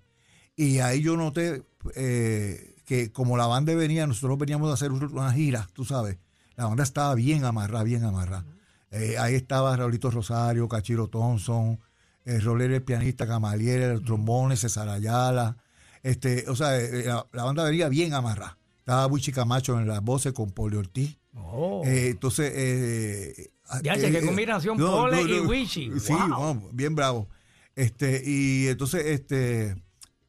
[0.55, 1.63] Y ahí yo noté
[1.95, 6.19] eh, que como la banda venía, nosotros veníamos a hacer una gira, tú sabes,
[6.57, 8.45] la banda estaba bien amarrada, bien amarrada.
[8.91, 11.79] Eh, ahí estaba Raulito Rosario, Cachiro Thompson,
[12.25, 15.57] el Roller, el pianista Camalier, el trombone, César Ayala.
[16.03, 18.59] Este, o sea, eh, la, la banda venía bien amarrada.
[18.88, 21.18] Estaba Wichi Camacho en las voces con Poli Ortiz.
[21.35, 21.83] Oh.
[21.85, 23.51] Eh, entonces, eh,
[23.83, 25.90] Ya, eh, qué eh, combinación, Pole y Wichi.
[26.01, 26.70] Sí, Wow.
[26.72, 27.29] bien bravo.
[27.77, 29.77] Este, y entonces, este,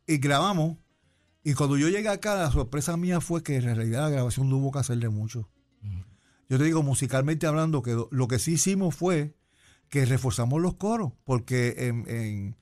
[0.06, 0.76] y grabamos.
[1.41, 4.58] Y cuando yo llegué acá, la sorpresa mía fue que en realidad la grabación no
[4.58, 5.50] hubo que hacerle mucho.
[6.50, 9.36] Yo te digo, musicalmente hablando, que lo que sí hicimos fue
[9.88, 12.58] que reforzamos los coros, porque en, en-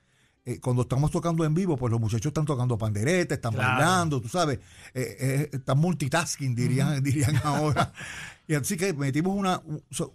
[0.49, 3.73] eh, cuando estamos tocando en vivo, pues los muchachos están tocando pandereta, están Claro.
[3.73, 4.60] bailando, tú sabes,
[4.93, 7.91] eh, eh, están multitasking, dirían, dirían ahora.
[8.47, 9.62] Y así que metimos una,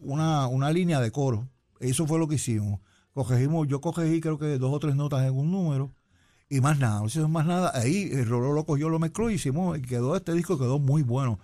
[0.01, 1.47] una, una línea de coro.
[1.81, 2.81] Eso fue lo que hicimos.
[3.13, 5.93] Cogimos, yo cogí creo que dos o tres notas en un número
[6.49, 7.71] y más nada, no hicimos más nada.
[7.75, 11.03] Ahí el Rolo lo cogió, lo mezcló y hicimos, y quedó este disco, quedó muy
[11.03, 11.41] bueno.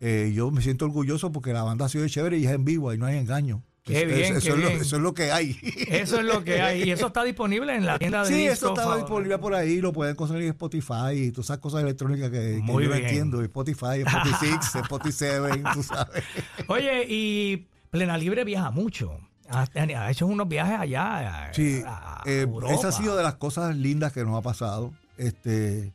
[0.00, 2.88] Eh, yo me siento orgulloso porque la banda ha sido chévere y es en vivo,
[2.88, 3.62] ahí no hay engaño.
[3.82, 4.80] Qué Eso- bien, eso, qué es lo, bien.
[4.82, 5.56] eso es lo que hay.
[5.88, 6.82] Eso es lo que hay.
[6.84, 9.80] Y eso está disponible en la tienda de Sí, eso está favor- disponible por ahí,
[9.80, 13.04] lo pueden conseguir en Spotify y todas esas cosas electrónicas que, que Muy yo bien.
[13.04, 13.42] entiendo.
[13.42, 16.24] Spotify, Spotify 6, Spotify 7, tú sabes.
[16.68, 19.18] Oye, y Plena Libre viaja mucho.
[19.48, 21.46] Ha, ha hecho unos viajes allá.
[21.48, 24.92] a- Sí, a eh, esa ha sido de las cosas lindas que nos ha pasado.
[25.16, 25.92] Este,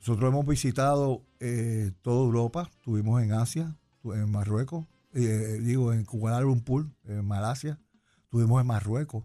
[0.00, 6.40] nosotros hemos visitado eh, toda Europa, estuvimos en Asia, en Marruecos, eh, digo, en Kuala
[6.40, 7.80] Lumpur, en Malasia,
[8.24, 9.24] estuvimos en Marruecos,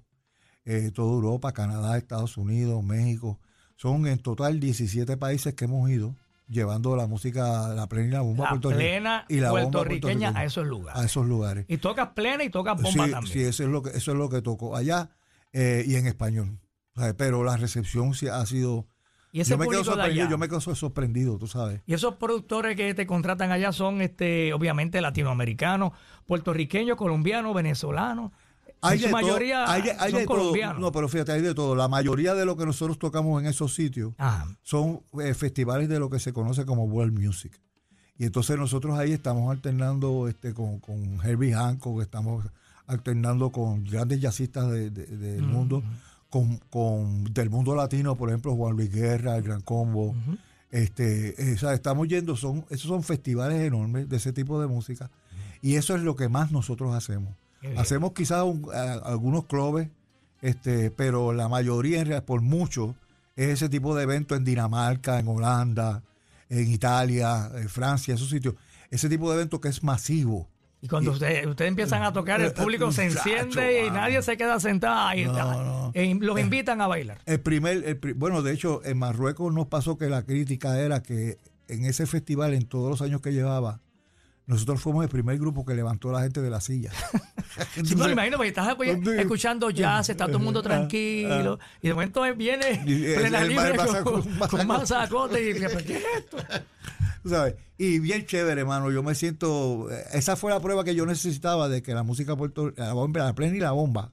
[0.65, 3.39] eh, toda Europa, Canadá, Estados Unidos, México.
[3.75, 6.15] Son en total 17 países que hemos ido
[6.47, 8.79] llevando la música, la plena y la bomba La a Puerto Rico.
[8.79, 11.01] plena y la bomba puertorriqueña a puertorriqueña esos lugares.
[11.01, 11.65] a esos lugares.
[11.67, 13.33] Y tocas plena y tocas bomba sí, también.
[13.33, 15.09] sí, eso es lo que, eso es lo que tocó allá
[15.53, 16.59] eh, y en español.
[16.95, 18.87] O sea, Pero la recepción sí ha sido.
[19.31, 20.29] Y ese Yo me quedo sorprendido, allá.
[20.31, 21.81] yo me quedo sorprendido, tú sabes.
[21.85, 25.91] Y esos productores que te contratan allá son, este, obviamente, latinoamericanos,
[26.25, 28.31] puertorriqueños, colombianos, venezolanos.
[28.83, 30.37] en su de todo, mayoría hay de- hay son de todo.
[30.37, 30.79] colombianos.
[30.79, 31.75] No, pero fíjate, hay de todo.
[31.75, 35.99] La mayoría de lo que nosotros tocamos en esos sitios Ah, son eh, festivales de
[35.99, 37.59] lo que se conoce como World Music.
[38.17, 42.45] Y entonces nosotros ahí estamos alternando este con, con Herbie Hancock, estamos
[42.87, 45.83] alternando con grandes jazzistas de- de- del mundo,
[46.31, 50.15] con, con del mundo latino, por ejemplo, Juan Luis Guerra, el Gran Combo.
[50.71, 54.67] este, eh, o sea, estamos yendo, son, esos son festivales enormes de ese tipo de
[54.67, 55.11] música.
[55.61, 57.35] Y eso es lo que más nosotros hacemos.
[57.77, 59.89] Hacemos quizás un- a- algunos clubes,
[60.41, 62.95] este, pero la mayoría, en realidad, por mucho,
[63.35, 66.01] es ese tipo de evento en Dinamarca, en Holanda,
[66.49, 68.55] en Italia, en Francia, esos sitios.
[68.89, 70.47] Ese tipo de evento que es masivo.
[70.81, 74.59] Y cuando ustedes ustedes empiezan a tocar, el público se enciende y nadie se queda
[74.59, 75.25] sentado ahí.
[75.25, 75.91] No, no.
[75.93, 77.19] Eh, los invitan a bailar.
[77.25, 81.37] El primer, el bueno, de hecho, en Marruecos nos pasó que la crítica era que
[81.67, 83.79] en ese festival, en todos los años que llevaba,
[84.47, 86.91] nosotros fuimos el primer grupo que levantó a la gente de la silla.
[87.83, 88.77] Sí, no, me imagino, porque estás
[89.17, 93.75] escuchando jazz, está todo el mundo tranquilo, y de momento viene Y el- plena libre
[94.03, 96.37] con, con masacote y dice, "¿Pero ¿qué es esto?
[97.29, 97.55] ¿sabes?
[97.77, 98.91] Y bien chévere, hermano.
[98.91, 99.89] Yo me siento.
[99.91, 103.23] eh, Esa fue la prueba que yo necesitaba de que la música puerto, la bomba,
[103.23, 104.11] la plena y la bomba.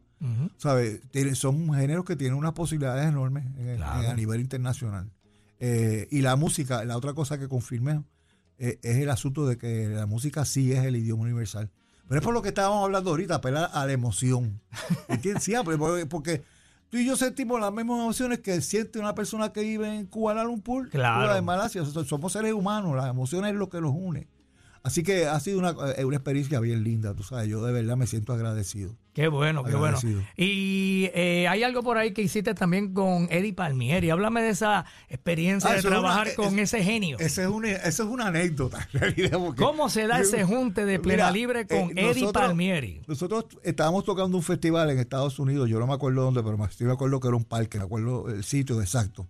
[0.56, 1.00] ¿sabes?
[1.34, 4.02] Son géneros que tienen unas posibilidades enormes en el- Claro.
[4.02, 5.10] en- a nivel internacional.
[5.60, 8.02] Eh, y la música, la otra cosa que confirmé
[8.58, 11.70] eh, es el asunto de que la música sí es el idioma universal.
[12.08, 14.60] Pero es por lo que estábamos hablando ahorita, apelar a la emoción.
[15.08, 15.44] ¿Entiendes?
[15.44, 15.52] Sí,
[16.08, 16.42] porque
[16.90, 20.44] tú y yo sentimos las mismas emociones que siente una persona que vive en Kuala
[20.44, 21.34] Lumpur, Claro.
[21.36, 21.82] en Malasia.
[21.82, 24.28] O sea, somos seres humanos, las emociones es lo que nos une.
[24.82, 27.48] Así que ha sido una, eh, una experiencia bien linda, tú sabes.
[27.48, 28.94] Yo de verdad me siento agradecido.
[29.12, 29.98] Qué bueno, qué bueno.
[30.36, 34.10] Y eh, hay algo por ahí que hiciste también con Eddie Palmieri.
[34.10, 37.18] Háblame de esa experiencia Ah, de es trabajar una- con es- ese genio.
[37.18, 39.38] Esa es una, esa es una anécdota, en realidad.
[39.38, 43.02] porque- ¿Cómo se da ese junte de plena Mira, libre con eh, Eddie nosotros- Palmieri?
[43.08, 46.70] Nosotros estábamos tocando un festival en Estados Unidos, yo no me acuerdo dónde, pero me-
[46.70, 49.26] sí me acuerdo que era un parque, me acuerdo el sitio exacto.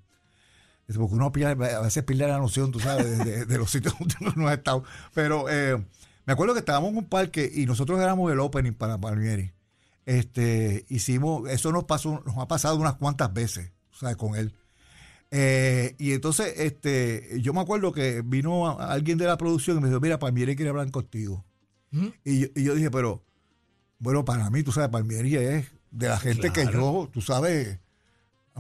[0.96, 4.54] Porque uno a veces pierde la noción, tú sabes, de, los sitios donde uno ha
[4.54, 4.84] estado.
[5.12, 5.76] Pero eh,
[6.24, 9.52] me acuerdo que estábamos en un parque y nosotros éramos el opening para Palmieri.
[10.06, 14.16] Este, hicimos, eso nos pasó, nos ha pasado unas cuantas veces, ¿sabes?
[14.16, 14.54] Con él.
[15.30, 19.80] Eh, y entonces, este, yo me acuerdo que vino a- alguien de la producción y
[19.80, 21.44] me dijo, mira, Palmieri quiere hablar contigo.
[21.92, 22.12] Ujú.
[22.24, 23.22] Y yo, y yo dije, pero,
[23.98, 27.78] bueno, para mí, tú sabes, Palmieri es de la gente que yo, tú sabes,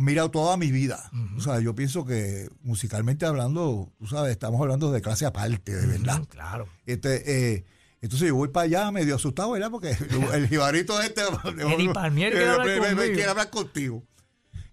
[0.00, 1.10] mirado toda mi vida.
[1.36, 5.86] O sea, yo pienso que musicalmente hablando, tú sabes, estamos hablando de clase aparte, de
[5.86, 6.22] verdad.
[6.28, 6.68] Claro.
[6.86, 7.64] Este, eh,
[8.00, 9.70] entonces yo voy para allá medio asustado, ¿verdad?
[9.70, 9.90] Porque
[10.34, 11.22] el jibarito este...
[11.58, 13.02] Eddie Palmieri quiere hablar eh, conmigo.
[13.14, 14.04] quiere hablar contigo.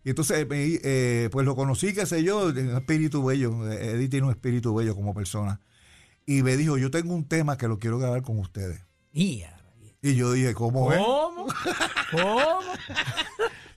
[0.04, 3.72] Y entonces, me- eh, pues lo conocí, qué sé yo, un espíritu bello.
[3.72, 5.60] eh, Eddie tiene un espíritu bello como persona.
[6.28, 8.82] Y me dijo, yo tengo un tema que lo quiero grabar con ustedes.
[9.12, 11.00] Y yo dije, ¿cómo es?
[11.00, 11.48] ¿Cómo?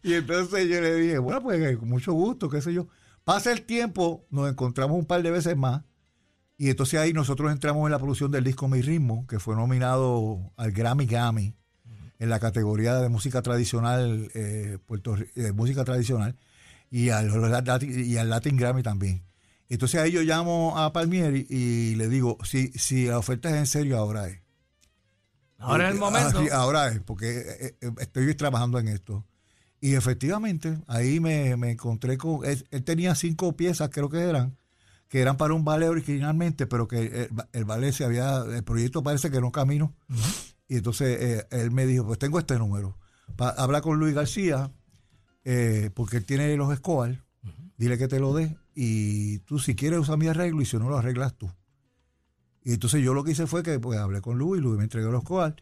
[0.03, 2.87] Y entonces yo le dije, bueno, pues eh, con mucho gusto, qué sé yo.
[3.25, 5.83] Pasa el tiempo, nos encontramos un par de veces más.
[6.57, 10.53] Y entonces ahí nosotros entramos en la producción del disco Mi Ritmo, que fue nominado
[10.57, 11.55] al Grammy Grammy
[12.19, 16.37] en la categoría de música tradicional, eh, Puerto, eh, música tradicional,
[16.91, 19.23] y al, Latin- y al Latin Grammy también.
[19.69, 23.67] Entonces ahí yo llamo a Palmieri y le digo, si, si la oferta es en
[23.67, 24.41] serio, ahora es.
[25.59, 26.41] Ahora es el momento.
[26.53, 27.43] Ah, ahora es, porque
[27.81, 29.25] eh, estoy trabajando en esto.
[29.81, 32.45] Y efectivamente, ahí me, me encontré con.
[32.45, 34.57] Él, él tenía cinco piezas, creo que eran,
[35.09, 38.39] que eran para un ballet originalmente, pero que el, el ballet se había.
[38.39, 39.95] El proyecto parece que no caminó.
[40.67, 42.99] Y entonces eh, él me dijo: Pues tengo este número.
[43.37, 44.73] Pa- habla con Luis García,
[45.45, 47.23] eh, porque él tiene los score.
[47.77, 48.57] Dile que te lo dé.
[48.75, 51.49] Y tú, si quieres, usa mi arreglo, y si no, lo arreglas tú.
[52.65, 55.11] Y entonces yo lo que hice fue que pues hablé con Luis, Luis me entregó
[55.11, 55.55] los score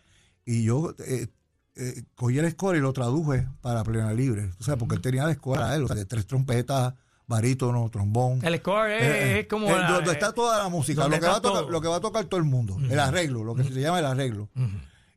[0.45, 1.29] y yo eh,
[1.77, 4.51] eh, cogí el score y lo traduje para plena libre.
[4.59, 6.95] O sea, porque él tenía el score a él, o sea, de tres trompetas,
[7.27, 8.45] barítono, trombón.
[8.45, 9.69] El score es, Eh, eh, es como.
[9.69, 11.71] eh, la- donde está toda la música, lo que, va a tocar, todo.
[11.71, 14.07] lo que va a tocar todo el mundo, el arreglo, lo que se llama el
[14.07, 14.49] arreglo.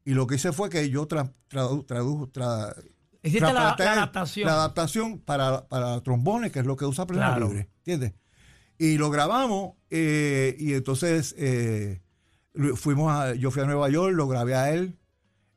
[0.06, 2.74] Y lo que hice fue que yo tra- tradu- tradujo, tra-
[3.22, 4.48] Hiciste la, adaptación.
[4.48, 7.48] la adaptación para, para trombones, que es lo que usa Plena Claro.
[7.48, 8.14] Libre, ¿entiendes?
[8.78, 11.36] Y lo grabamos eh, y entonces
[12.76, 14.98] fuimos a, yo fui a Nueva York, lo grabé a él,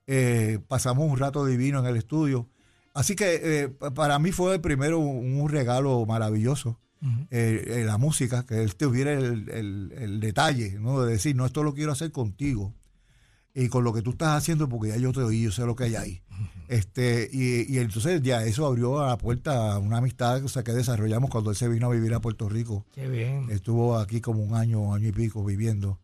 [0.06, 2.48] eh, pasamos un rato divino en el estudio.
[2.94, 6.78] Así que eh, pa- para mí fue primero un, un regalo maravilloso.
[7.30, 11.02] Eh, eh, la música, que él tuviera el, el- el detalle, ¿no?
[11.02, 12.74] De decir, no, esto lo quiero hacer contigo
[13.54, 15.74] y con lo que tú estás haciendo, porque ya yo te oí, yo sé lo
[15.74, 16.22] que hay ahí.
[16.68, 20.62] Este, y, y entonces ya eso abrió a la puerta a una amistad o sea,
[20.62, 22.86] que desarrollamos cuando él se vino a vivir a Puerto Rico.
[22.92, 23.50] Qué bien.
[23.50, 25.98] Estuvo aquí como un año, año y pico viviendo.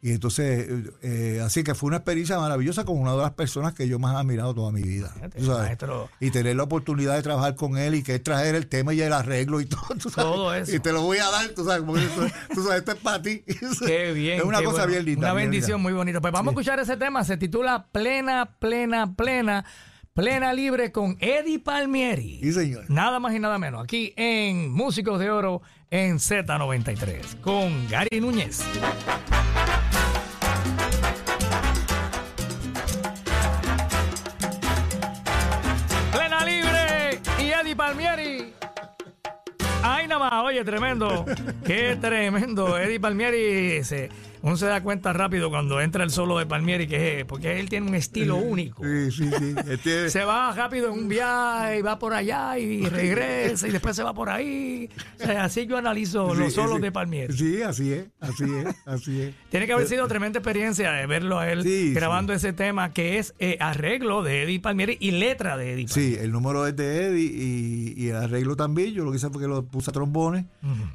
[0.00, 0.68] Y entonces,
[1.02, 4.14] eh, así que fue una experiencia maravillosa con una de las personas que yo más
[4.14, 5.12] he admirado toda mi vida.
[5.44, 5.76] Sabes.
[6.20, 9.00] Y tener la oportunidad de trabajar con él y que él trajera el tema y
[9.00, 9.88] el arreglo y todo.
[10.00, 10.14] tú sabes.
[10.32, 10.76] Todo eso.
[10.76, 12.06] Y te lo voy a dar, tú sabes, porque
[12.54, 13.42] tú sabes, esto es para ti.
[13.86, 14.38] Qué bien.
[14.38, 14.86] Es una cosa bueno.
[14.92, 15.26] bien linda.
[15.26, 15.82] Una bendición linda.
[15.82, 16.20] muy bonita.
[16.20, 17.24] Pues vamos a escuchar ese tema.
[17.24, 19.64] Se titula Plena, Plena, Plena,
[20.14, 22.38] Plena Libre con Eddie Palmieri.
[22.40, 22.84] Sí, señor.
[22.88, 23.82] Nada más y nada menos.
[23.82, 28.62] Aquí en Músicos de Oro en Z93 con Gary Núñez.
[37.78, 38.52] Palmieri.
[39.84, 41.24] Ay, nada más, oye, tremendo.
[41.64, 42.76] Qué tremendo.
[42.76, 44.10] Eddie Palmieri, se,
[44.42, 47.68] uno se da cuenta rápido cuando entra el solo de Palmieri, que es, porque él
[47.68, 48.82] tiene un estilo único.
[48.84, 49.54] Sí, sí, sí.
[49.82, 53.96] Tiene- Se va rápido en un viaje y va por allá y regresa y después
[53.96, 54.88] se va por ahí.
[55.20, 56.82] O sea, así yo analizo los solos sí.
[56.82, 57.32] de Palmieri.
[57.36, 59.34] Sí, así es, así es, así es.
[59.50, 63.18] Tiene que haber sido tremenda experiencia de verlo a él Sí, grabando ese tema que
[63.18, 66.14] es eh, arreglo de Eddie Palmieri y letra de Eddie Palmieri.
[66.16, 68.92] Sí, el número es de Eddie y, y el arreglo también.
[68.92, 70.44] Yo lo que hice fue que lo puse a trombones.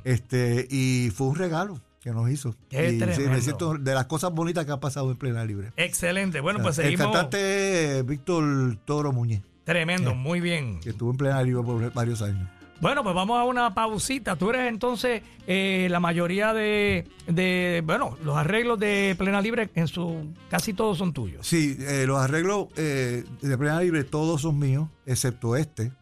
[0.03, 2.53] este Y fue un regalo que nos hizo.
[2.69, 5.71] Qué y, sí, me siento de las cosas bonitas que ha pasado en Plena Libre.
[5.77, 6.41] Excelente.
[6.41, 7.05] Bueno, pues el seguimos.
[7.05, 10.81] cantante es Víctor Toro Muñiz, Tremendo, muy bien.
[10.81, 12.49] que estuvo en Plena Libre por varios años.
[12.81, 14.35] Bueno, pues vamos a una pausita.
[14.35, 19.87] Tú eres entonces eh, la mayoría de, de, bueno, los arreglos de Plena Libre en
[19.87, 21.47] su, casi todos son tuyos.
[21.47, 25.93] Sí, eh, los arreglos eh, de Plena Libre todos son míos, excepto este,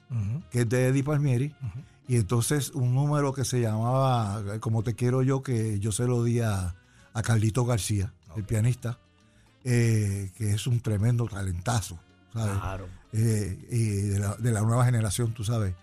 [0.49, 1.53] que es de Eddie Palmieri.
[2.11, 6.25] Y entonces un número que se llamaba Como te quiero yo, que yo se lo
[6.25, 6.75] di a,
[7.13, 8.99] a Carlito García, el pianista,
[9.63, 11.97] eh, que es un tremendo talentazo,
[12.33, 12.57] ¿sabes?
[12.59, 12.85] Claro.
[13.13, 15.73] Eh, y de la, de la nueva generación, tú sabes.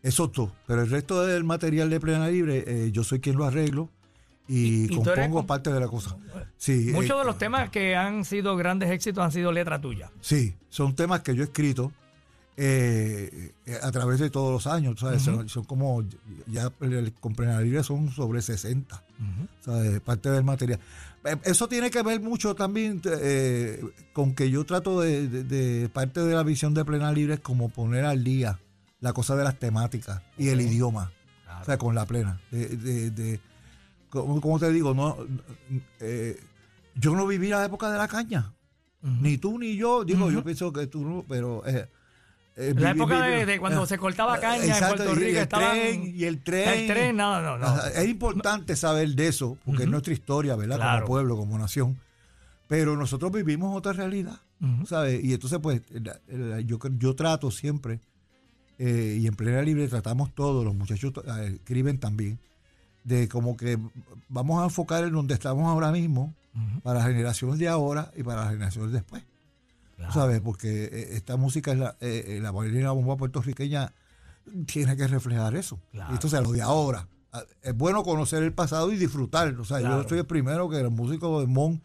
[0.00, 0.52] Eso todo.
[0.68, 3.90] Pero el resto del material de Plena Libre, eh, yo soy quien lo arreglo
[4.46, 6.16] y, eres compongo comp- parte de la cosa.
[6.56, 10.12] Sí, Muchos de los temas que han sido grandes éxitos han sido letra tuya.
[10.20, 11.90] Sí, son temas que yo he escrito
[12.56, 15.22] eh, eh, a través de todos los años, ¿sabes?
[15.22, 16.04] son, son como,
[16.46, 16.70] ya
[17.20, 19.02] con Plena Libre son sobre 60,
[19.60, 20.00] ¿sabes?
[20.00, 20.78] Parte del material.
[21.24, 25.88] Eh, Eso tiene que ver mucho también eh, con que yo trato de, de- de-
[25.88, 28.60] parte de la visión de Plena Libre es como poner al día
[29.00, 31.12] la cosa de las temáticas y el idioma,
[31.60, 32.40] o sea, con la plena.
[32.50, 33.40] De, de-
[34.10, 35.16] como te digo, no,
[36.00, 36.38] eh,
[36.94, 38.52] yo no viví la época de la caña.
[39.02, 41.62] Ni tú ni yo, digo, yo pienso que tú no, pero...
[42.56, 45.42] eh, La época de, cuando eh, se cortaba caña exacto, en Puerto y Rico el
[45.42, 46.68] estaban- tren, y el tren.
[46.68, 50.76] El tren, no, no, Es importante saber de eso, porque es nuestra historia, ¿verdad?
[50.76, 51.00] Claro.
[51.02, 51.98] Como pueblo, como nación.
[52.68, 54.38] Pero nosotros vivimos otra realidad.
[54.86, 55.22] ¿sabes?
[55.22, 58.00] Y entonces, pues, la- la- yo, yo trato siempre
[58.78, 62.38] eh, y en plena libre tratamos todos, los muchachos eh, escriben también,
[63.04, 63.78] de como que
[64.28, 66.32] vamos a enfocar en donde estamos ahora mismo
[66.82, 69.22] para las generaciones de ahora y para las generaciones después.
[69.96, 70.12] Claro.
[70.12, 70.40] ¿Sabes?
[70.40, 73.92] Porque eh, esta música, es la, eh, eh, la la bomba puertorriqueña,
[74.66, 75.80] tiene que reflejar eso.
[75.92, 76.10] Claro.
[76.10, 77.08] Y entonces lo de ahora.
[77.32, 79.48] Ah, Es bueno conocer el pasado y disfrutar.
[79.58, 80.02] O sea, Claro.
[80.02, 81.82] yo soy el primero que el músico de Mon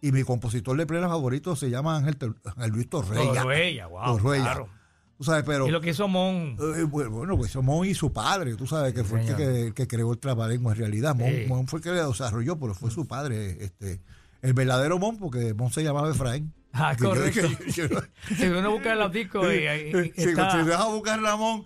[0.00, 3.32] y mi compositor de plena favorito se llama Ángel, Ángel Luis Torreya.
[3.42, 4.18] Torruella, wow.
[4.18, 4.68] Claro.
[5.18, 5.68] Tú sabes, pero.
[5.68, 6.56] Y lo que hizo Mon.
[6.76, 10.12] eh, bueno, pues Mon y su padre, tú sabes, que fue el que, que- creó
[10.12, 11.14] el trabalengua en realidad.
[11.14, 11.44] Mon, Sí.
[11.48, 13.64] Mon fue el que lo desarrolló, pero fue su padre.
[13.64, 14.00] este
[14.40, 16.52] El verdadero Mon, porque Mon se llamaba Efraín.
[16.72, 17.48] Ah, Que correcto.
[17.58, 21.20] que Si uno busca los discos y, y- y Sí, está Si vas a buscar
[21.20, 21.64] Ramón,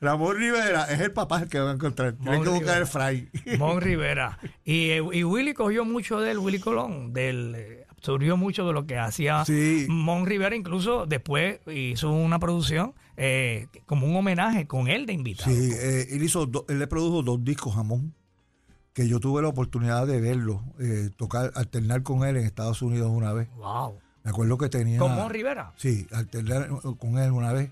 [0.00, 2.14] Ramón Rivera es el papá el que va a encontrar.
[2.14, 3.28] Tienes Mon que buscar el Fray.
[3.58, 4.38] Mon Rivera.
[4.64, 8.86] Y, eh, y Willy cogió mucho del Willy Colón, del, eh, absorbió mucho de lo
[8.86, 9.86] que hacía Sí.
[9.88, 15.50] Mon Rivera, incluso después hizo una producción eh, como un homenaje con él de invitado.
[15.50, 18.14] Sí, eh, él, hizo do- él le produjo dos discos jamón
[18.92, 23.10] que yo tuve la oportunidad de verlo, eh, tocar, alternar con él en Estados Unidos
[23.12, 23.48] una vez.
[23.56, 23.98] Wow.
[24.28, 24.98] Me acuerdo que tenía.
[24.98, 25.72] Con Mon Rivera.
[25.78, 27.70] Sí, alternar con él una vez.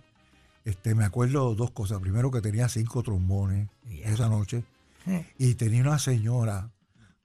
[0.65, 2.01] Este, me acuerdo dos cosas.
[2.01, 3.69] Primero que tenía cinco trombones
[4.05, 4.65] esa noche.
[5.37, 6.71] Y tenía una señora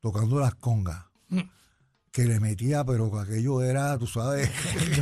[0.02, 1.06] tocando las congas.
[1.30, 1.40] Mm.
[2.12, 4.52] Que le metía, pero que aquello era, tú sabes,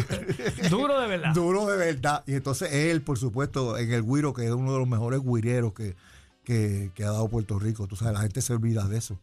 [0.70, 1.34] Duro de verdad.
[1.34, 2.24] duro de verdad.
[2.28, 5.74] Y entonces él, por supuesto, en el guiro, que es uno de los mejores guireros
[5.74, 5.96] que,
[6.44, 7.88] que, que ha dado Puerto Rico.
[7.88, 9.20] Tú sabes, la gente se olvida de eso.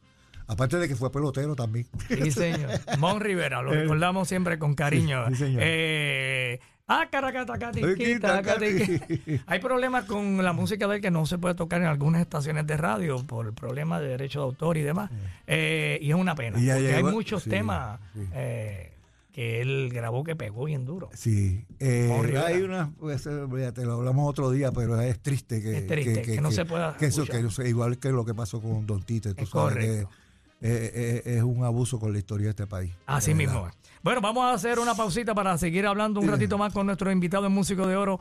[0.48, 1.86] Aparte de que fue pelotero también.
[2.08, 2.70] Sí, señor.
[2.98, 5.26] Mon Rivera, lo recordamos siempre con cariño.
[5.28, 5.62] Sí, sí, señor.
[5.64, 9.40] Eh, ah, caracatacati, Ay, quita, quitacati.
[9.46, 12.66] Hay problemas con la música de él que no se puede tocar en algunas estaciones
[12.66, 15.10] de radio por el problema de derecho de autor y demás.
[15.46, 16.56] Eh, y es una pena.
[16.58, 18.20] Porque hay muchos sí, temas sí.
[18.34, 18.92] eh,
[19.32, 21.10] que él grabó que pegó bien duro.
[21.12, 22.10] Sí, eh,
[22.46, 26.22] hay una, pues, eh, te lo hablamos otro día, pero es triste que, Es triste,
[26.22, 29.34] que no se pueda que eso, que igual que lo que pasó con Don Tite,
[29.34, 30.08] tú Es sabes correcto.
[30.08, 30.25] que
[30.60, 32.92] eh, eh, es un abuso con la historia de este país.
[33.06, 33.70] Así mismo.
[34.02, 37.46] Bueno, vamos a hacer una pausita para seguir hablando un ratito más con nuestro invitado
[37.46, 38.20] en Músico de Oro,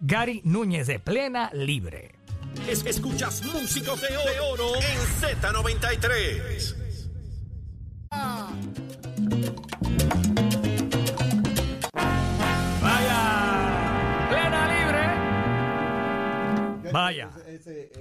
[0.00, 2.14] Gary Núñez de Plena Libre.
[2.68, 6.76] Es- escuchas Músicos de Oro, de Oro en Z93.
[12.82, 15.04] Vaya, Plena Libre.
[16.92, 17.30] Vaya.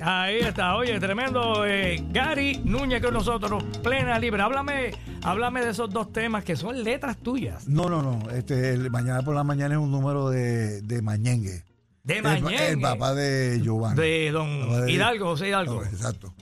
[0.01, 4.41] Ahí está, oye, tremendo eh, Gary Núñez con nosotros, Plena Libre.
[4.41, 4.91] Háblame,
[5.23, 7.67] háblame de esos dos temas que son letras tuyas.
[7.67, 8.29] No, no, no.
[8.31, 11.63] Este, el- mañana por la mañana es un número de, de Mañengue.
[12.03, 12.69] De Mañengue.
[12.69, 14.01] El, papá de Giovanni.
[14.01, 15.75] De don de- Hidalgo, José Hidalgo.
[15.75, 16.33] No, exacto.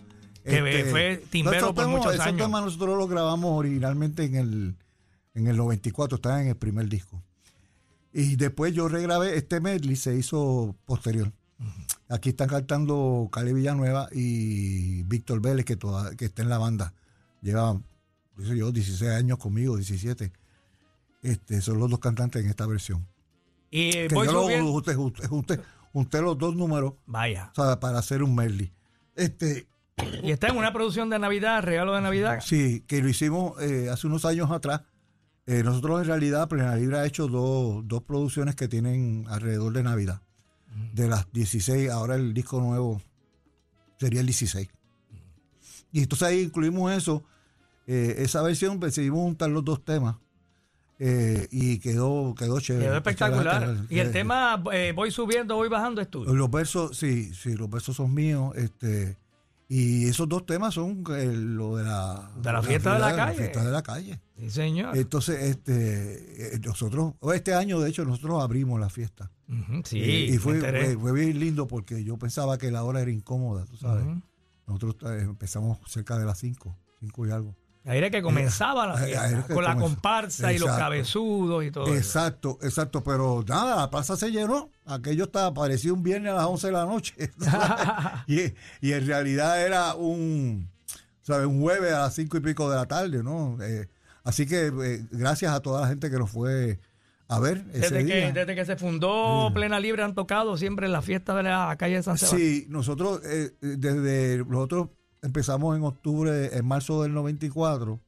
[0.43, 2.37] Que fue timbero por temas- muchos esos años.
[2.47, 4.75] temas nosotros los grabamos originalmente en el,
[5.35, 7.21] en el 94, estaban en el primer disco.
[8.13, 11.31] Y después yo regrabé, este medley se hizo posterior.
[12.09, 16.93] Aquí están cantando Cali Villanueva y Víctor Vélez, que, toda, que está en la banda.
[17.41, 17.79] Lleva,
[18.43, 20.31] sé yo, 16 años conmigo, 17.
[21.21, 23.05] Este, son los dos cantantes en esta versión.
[23.69, 24.71] Y Que voy yo lo subiendo.
[24.71, 25.61] junté, junté- junté-
[25.93, 27.51] junté los dos números Vaya.
[27.55, 28.71] o sea, para hacer un medley.
[29.15, 29.67] Este,
[30.23, 32.39] Y está en una producción de Navidad, regalo de Navidad.
[32.41, 34.81] Sí, que lo hicimos eh, hace unos años atrás.
[35.45, 39.83] Eh, nosotros en realidad, Plena Libre ha hecho dos, dos producciones que tienen alrededor de
[39.83, 40.21] Navidad.
[40.93, 43.01] De las 16, ahora el disco nuevo
[43.99, 44.67] sería el 16.
[45.91, 47.23] Y entonces ahí incluimos eso.
[47.87, 50.15] eh, esa versión pues, decidimos juntar los dos temas.
[50.99, 52.85] eh, y quedó, quedó chévere.
[52.85, 53.77] Quedó espectacular.
[53.89, 56.33] Y el tema eh, Voy subiendo, voy bajando es tuyo.
[56.33, 58.53] Los versos, sí, sí, los versos son míos.
[58.55, 59.17] Este,
[59.69, 63.37] y esos dos temas son eh, lo de la, De la fiesta de la calle.
[63.37, 64.19] fiesta de la calle.
[64.37, 64.97] Sí, señor.
[64.97, 69.31] Entonces, este, nosotros, este año, de hecho, nosotros abrimos la fiesta.
[69.83, 73.11] Sí, Eh, y fue, fue, fue bien lindo porque yo pensaba que la hora era
[73.11, 74.05] incómoda, tú sabes.
[74.67, 77.55] Nosotros eh, empezamos cerca de las 5, 5 y algo.
[77.85, 80.83] Ahí era que comenzaba la fiesta, que con la comparsa y los Exacto.
[80.83, 81.95] cabezudos y todo eso.
[81.95, 84.69] Exacto, exacto, pero nada, la plaza se llenó.
[84.85, 87.15] Aquello estaba, parecía un viernes a las 11 de la noche.
[88.27, 88.41] y,
[88.81, 90.69] y en realidad era un,
[91.21, 91.47] ¿sabes?
[91.47, 93.57] un jueves a las 5 y pico de la tarde, ¿no?
[93.63, 93.87] Eh,
[94.23, 96.79] así que eh, gracias a toda la gente que nos fue
[97.29, 98.33] a ver ese Desde día.
[98.33, 101.75] que, desde que se fundó Plena Libre han tocado siempre en la fiesta de la
[101.77, 102.41] calle de San Sebastián.
[102.41, 104.89] Sí, nosotros eh, eh, desde nosotros
[105.21, 107.99] empezamos en octubre, en marzo del 94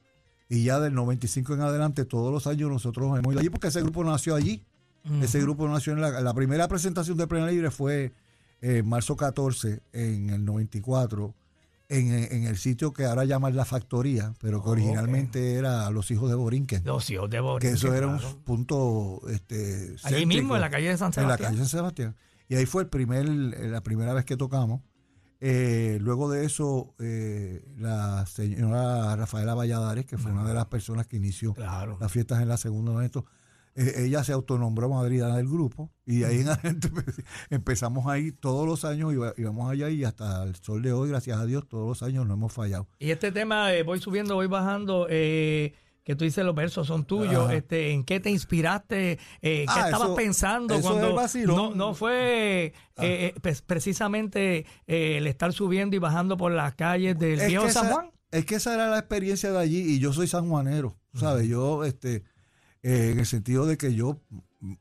[0.50, 3.82] y ya del 95 en adelante todos los años nosotros hemos ido allí porque ese
[3.82, 4.66] grupo nació allí.
[5.22, 8.12] Ese grupo nació en la, la primera presentación de Plena Libre fue
[8.62, 11.34] en marzo 14 en el 94
[11.92, 16.10] en, en el sitio que ahora llaman La Factoría, pero que Oh, originalmente era Los
[16.12, 16.84] Hijos de Borinquen.
[16.86, 20.90] Los hijos de que Borinquen, eso era un punto este, Allí mismo, en la calle
[20.90, 21.50] de San en la Sebastián.
[21.52, 22.16] calle San Sebastián.
[22.50, 24.82] Y ahí fue el primer, la primera vez que tocamos.
[25.44, 31.08] Eh, luego de eso, eh, la señora Rafaela Valladares, que fue una de las personas
[31.08, 31.98] que inició Claro.
[32.00, 33.26] las fiestas en la segunda evento,
[33.76, 38.66] eh, ella se autonombró madrina del grupo y ahí en adelante empe- empezamos ahí todos
[38.68, 41.88] los años, iba- íbamos allá y hasta el sol de hoy, gracias a Dios, todos
[41.88, 42.88] los años no hemos fallado.
[43.00, 47.06] Y este tema, eh, voy subiendo, voy bajando, eh, que tú dices los versos son
[47.06, 47.54] tuyos, Ajá.
[47.54, 49.12] este, ¿en qué te inspiraste?
[49.14, 53.06] Eh, ¿Qué Ah, estabas eso- pensando eso cuando es no, no fue Ah.
[53.06, 57.66] eh, eh, precisamente eh, el estar subiendo y bajando por las calles del Es viejo
[57.66, 58.12] que San esa- Juan?
[58.32, 61.48] Es que esa era la experiencia de allí y yo soy sanjuanero, ¿sabes?
[61.50, 62.24] Yo, este,
[62.84, 64.20] eh, en el sentido de que yo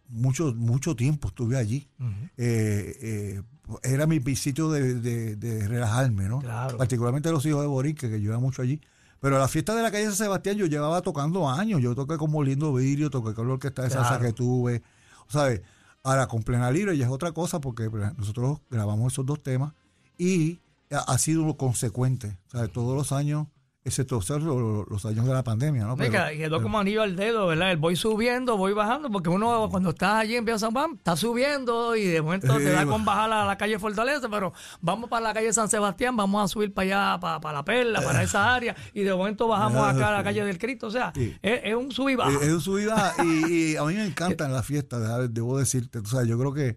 [0.08, 1.88] mucho, mucho tiempo estuve allí.
[2.36, 3.42] Eh, eh,
[3.82, 6.40] era mi sitio de, de- de relajarme, ¿no?
[6.40, 6.76] Claro.
[6.76, 8.80] Particularmente los hijos de Borique, que yo iba mucho allí.
[9.20, 11.80] Pero la fiesta de la calle San Sebastián yo llevaba tocando años.
[11.82, 14.24] Yo toqué con Lindo Vidrio, toqué con la orquesta de salsa Claro.
[14.24, 14.82] que tuve.
[15.28, 15.60] ¿Sabes?
[16.02, 19.74] Ahora, con Plena Libre ya es otra cosa porque pues, nosotros grabamos esos dos temas
[20.16, 22.38] y ha, sido consecuente.
[22.46, 22.72] ¿sabes?
[22.72, 23.46] Todos los años,
[23.82, 25.96] excepto o sea, los, los años de la pandemia, ¿no?
[25.96, 27.70] Pero- quedó como anillo al dedo, ¿verdad?
[27.72, 31.16] El voy subiendo, voy bajando, porque uno cuando está allí en Viejo San Juan, está
[31.16, 34.52] subiendo y de momento te da con bajar a la calle Fortaleza, pero
[34.82, 38.02] vamos para la calle San Sebastián, vamos a subir para allá, para, para La Perla,
[38.02, 40.86] para esa área, y de momento bajamos acá a la calle del Cristo.
[40.88, 41.34] O sea, Sí.
[41.40, 42.38] es, es un sub y baja.
[42.42, 45.58] Es un sub y baja, y, y a mí me encantan las fiestas, de- debo
[45.58, 45.98] decirte.
[46.00, 46.76] O sea, yo creo que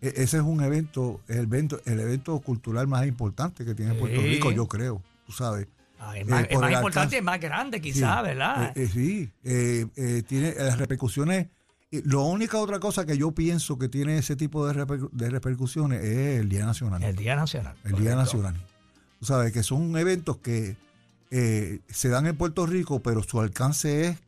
[0.00, 4.18] e- ese es un evento, el evento, el evento cultural más importante que tiene Puerto
[4.20, 4.26] Sí.
[4.28, 5.68] Rico, yo creo, tú sabes.
[6.00, 8.72] Ah, es más, eh, es más importante y más grande, Sí, quizás, ¿verdad?
[8.76, 8.88] eh, eh,
[10.22, 11.48] sí, tiene las repercusiones.
[11.90, 16.04] Lo única otra cosa que yo pienso que tiene ese tipo de, reper- de repercusiones
[16.04, 17.02] es el Día Nacional.
[17.02, 17.74] el Día Nacional.
[17.84, 18.14] El Día.
[18.14, 18.54] Nacional.
[19.18, 20.76] Tú sabes que son eventos que
[21.30, 24.18] se dan en Puerto Rico, pero su alcance es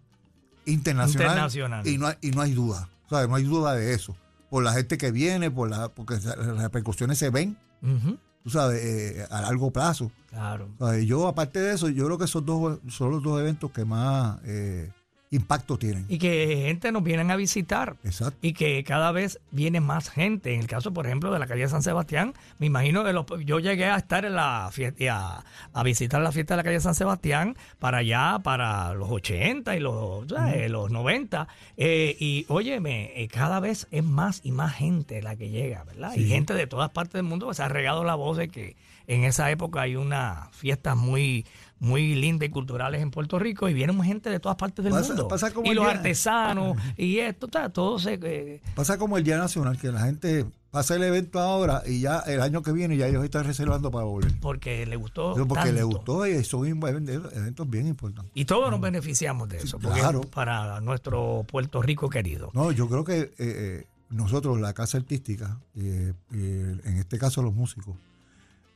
[0.67, 1.29] internacional.
[1.29, 1.87] Internacional.
[1.87, 2.89] Y no hay, y no hay duda.
[3.09, 3.29] ¿sabes?
[3.29, 4.17] No hay duda de eso.
[4.51, 8.83] Por la gente que viene, por la, porque las repercusiones se ven, Ujú, tú sabes,
[8.85, 10.11] eh, a largo plazo.
[10.31, 10.69] Claro.
[11.05, 14.39] Yo, aparte de eso, yo creo que esos dos son los dos eventos que más
[14.45, 14.91] eh,
[15.33, 16.07] impacto tienen.
[16.09, 17.97] Y que gente nos vienen a visitar.
[18.05, 18.37] Exacto.
[18.43, 20.55] y que cada vez viene más gente.
[20.55, 23.61] En el caso, por ejemplo, de la calle San Sebastián, me imagino que los- yo
[23.61, 26.95] llegué a estar en la fiesta, a, a visitar la fiesta de la calle San
[26.97, 30.69] Sebastián para allá, para los 80 y los, ¿sabes?
[30.71, 31.47] los 90.
[31.77, 36.13] eh, y óyeme, eh, cada vez es más y más gente la que llega, ¿verdad?
[36.17, 38.77] Y gente de todas partes del mundo que se ha regado la voz de que
[39.07, 41.47] en esa época hay unas fiestas muy
[41.81, 45.09] muy lindas y culturales en Puerto Rico y vienen gente de todas partes del Pasa-
[45.09, 45.29] mundo.
[45.29, 48.19] pasa como y los día- artesanos y esto, ta, todo se...
[48.23, 52.21] eh, Pasa como el Día Nacional, que la gente pasa el evento ahora y ya
[52.21, 54.33] el año que viene ya ellos están reservando para volver.
[54.41, 55.35] porque le gustó.
[55.49, 55.97] Porque le tanto.
[55.97, 58.31] gustó y son eventos bien importantes.
[58.35, 60.21] Y todos nos beneficiamos de eso, porque claro.
[60.21, 62.51] para nuestro Puerto Rico querido.
[62.55, 67.43] No, yo creo que eh, eh, nosotros, la casa artística, eh, eh, en este caso
[67.43, 67.97] los músicos,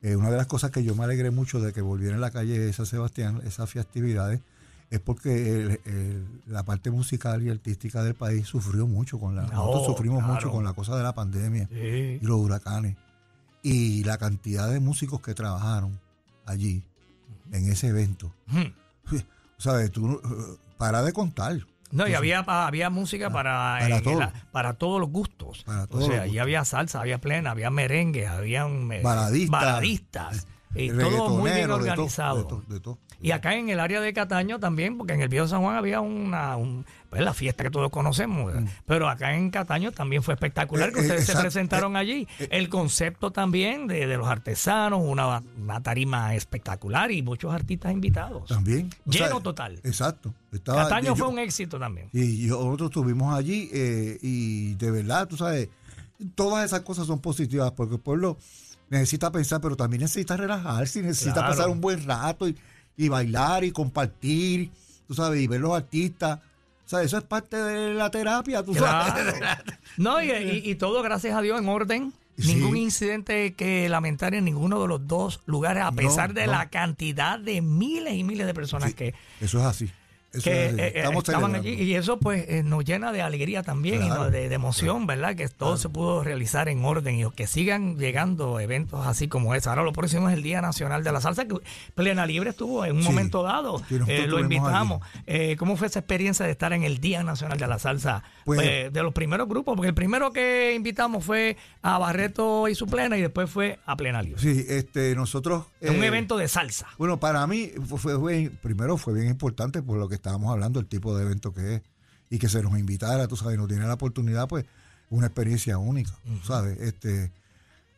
[0.05, 2.31] eh, una de las cosas que yo me alegré mucho de que volviera en la
[2.31, 4.41] calle de San Sebastián, esas festividades,
[4.91, 5.31] es porque
[5.63, 9.43] el- el- la parte musical y artística del país sufrió mucho con la...
[9.43, 10.35] nosotros sufrimos claro.
[10.35, 12.19] mucho con la cosa de la pandemia Sí.
[12.21, 12.97] y los huracanes.
[13.63, 15.99] Y la cantidad de músicos que trabajaron
[16.45, 16.83] allí,
[17.51, 18.31] en ese evento.
[18.53, 19.19] Ujú.
[19.57, 19.91] ¿Sabes?
[19.91, 21.67] Tú no- eh, para de contar.
[21.95, 24.21] No, y había, había música para, para en todo.
[24.21, 25.63] la- para todos los gustos.
[25.65, 26.39] Para o sea, los gustos.
[26.41, 28.67] había salsa, había plena, había merengue, había
[29.03, 29.51] Baladistas.
[29.51, 30.47] baladistas.
[30.77, 32.37] Y todo muy bien reggaetonero, de todo, organizado.
[32.39, 32.99] de todo, de todo.
[33.21, 36.01] Y acá en el área de Cataño también, porque en el Viejo San Juan había
[36.01, 36.85] una un-
[37.15, 38.69] pues la fiesta que todos conocemos, ¿verdad?
[38.87, 41.05] pero acá en Cataño también fue espectacular que Mm.
[41.05, 42.29] Eh, eh, ustedes se presentaron Eh, allí.
[42.51, 48.49] el concepto también de, de los artesanos, una, una tarima espectacular y muchos artistas invitados.
[48.49, 48.91] También.
[49.07, 49.79] Lleno total.
[49.85, 50.35] Exacto.
[50.51, 52.09] Estaba- Cataño yo- fue un éxito también.
[52.13, 55.69] Y yo- nosotros estuvimos allí eh, y de verdad, tú sabes,
[56.35, 58.39] todas esas cosas son positivas porque el pueblo
[58.91, 61.49] necesita pensar, pero también necesita relajarse y necesita Claro.
[61.49, 62.57] pasar un buen rato y,
[62.97, 64.71] y bailar y compartir,
[65.07, 66.41] tú sabes, y ver los artistas.
[66.85, 69.35] O sea, eso es parte de la terapia, tú sabes.
[69.97, 72.13] No, y, y- y todo gracias a Dios en orden.
[72.37, 72.53] Sí.
[72.57, 76.53] Ningún incidente que lamentar en ninguno de los dos lugares, a No, pesar de no.
[76.53, 79.89] la cantidad de miles y miles de personas Sí, que, Eso es así.
[80.35, 81.59] Eso que es eh, eh, estaban celebrando.
[81.59, 81.71] allí.
[81.75, 85.35] Y eso pues eh, nos llena de alegría también y Claro, de, de emoción, ¿verdad?
[85.37, 89.69] Que todo se pudo realizar en orden y que sigan llegando eventos así como ese.
[89.69, 91.57] Ahora lo próximo es el Día Nacional de la Salsa, que
[91.95, 93.09] Plena Libre estuvo en un Sí.
[93.09, 93.81] momento dado.
[94.09, 95.01] Eh, lo invitamos.
[95.59, 98.23] ¿Cómo fue esa experiencia de estar en el Día Nacional de la Salsa?
[98.45, 102.75] Pues- Eh, de los primeros grupos, porque el primero que invitamos fue a Barreto y
[102.75, 104.41] su Plena y después fue a Plena Libre.
[104.41, 105.65] Sí, este, nosotros...
[105.83, 106.87] Un evento de salsa.
[106.99, 110.81] Bueno, para mí fue, fue- fue- primero fue bien importante por lo que estábamos hablando,
[110.81, 111.83] el tipo de evento que es,
[112.31, 114.65] y que se nos invitara, tú sabes, nos tiene la oportunidad, pues,
[115.11, 116.13] una experiencia única,
[116.45, 116.81] ¿sabes?
[116.81, 117.31] Este,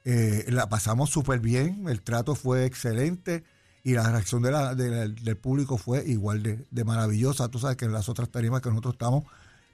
[0.04, 3.44] eh, la pasamos súper bien, el trato fue excelente
[3.84, 7.48] y la reacción de la- de la- del público fue igual de, de maravillosa.
[7.48, 9.22] Tú sabes que en las otras tarimas que nosotros estamos,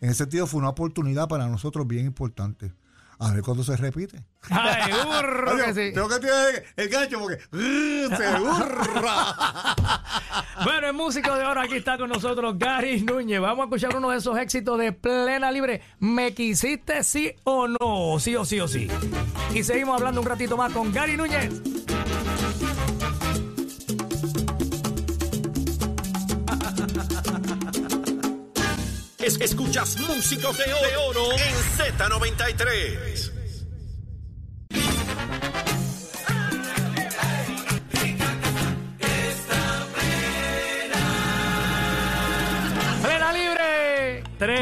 [0.02, 2.70] en ese sentido fue una oportunidad para nosotros bien importante.
[3.22, 4.20] A ver cuándo se repite.
[4.50, 5.94] Ay, burro que sí.
[5.94, 8.16] Tengo que tirar el gancho porque ¡uh!
[8.16, 9.76] se hurra.
[10.64, 13.40] Bueno, el músico de oro aquí está con nosotros, Gary Núñez.
[13.40, 15.82] Vamos a escuchar uno de esos éxitos de plena libre.
[15.98, 18.18] ¿Me quisiste sí o no?
[18.20, 18.88] Sí o sí o sí.
[19.54, 21.50] Y seguimos hablando un ratito más con Gary Núñez.
[29.22, 33.31] Es- escuchas Músicos de Oro, de Oro en Z93.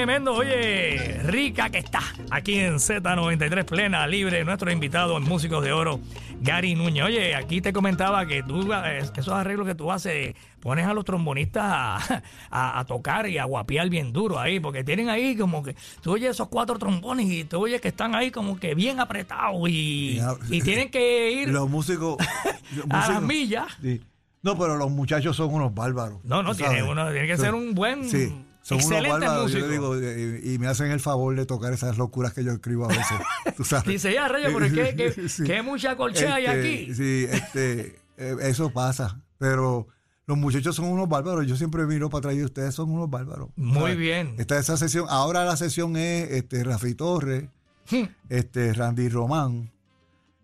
[0.01, 2.01] Tremendo, oye, rica que está.
[2.31, 6.01] Aquí en Z93 Plena Libre, nuestro invitado en Músicos de Oro,
[6.41, 7.05] Gary Núñez.
[7.05, 11.05] Oye, aquí te comentaba que tú, eh, esos arreglos que tú haces, pones a los
[11.05, 15.63] trombonistas a, a- a tocar y a guapear bien duro ahí, porque tienen ahí como
[15.63, 19.01] que, tú oyes esos cuatro trombones y tú oyes que están ahí como que bien
[19.01, 22.17] apretados y, y tienen que ir Los músicos.
[22.75, 23.67] los a las músicos- millas.
[23.83, 24.01] Sí.
[24.43, 26.25] No, pero los muchachos son unos bárbaros.
[26.25, 28.35] No, no, tiene, uno, tiene que ser un buen, Sí,
[28.79, 29.53] son excelente unos bárbaros.
[29.53, 32.53] Yo le digo, eh, y me hacen el favor de tocar esas locuras que yo
[32.53, 33.19] escribo a veces.
[33.57, 33.85] tú sabes.
[33.87, 35.45] Dice, ya, Reyes, pero es que, que, Sí.
[35.45, 36.95] que mucha colchea hay Este, aquí.
[36.95, 39.21] Sí, este, eh, eso pasa.
[39.39, 39.87] Pero
[40.27, 41.47] los muchachos son unos bárbaros.
[41.47, 43.49] Yo siempre miro para atrás y ustedes son unos bárbaros.
[43.57, 43.97] Muy ¿sabes?
[43.99, 44.35] bien.
[44.39, 45.07] Esta esa sesión.
[45.09, 47.45] Ahora la sesión es este, Rafi Torres,
[47.91, 48.05] Hmm.
[48.29, 49.71] este, Randy Román,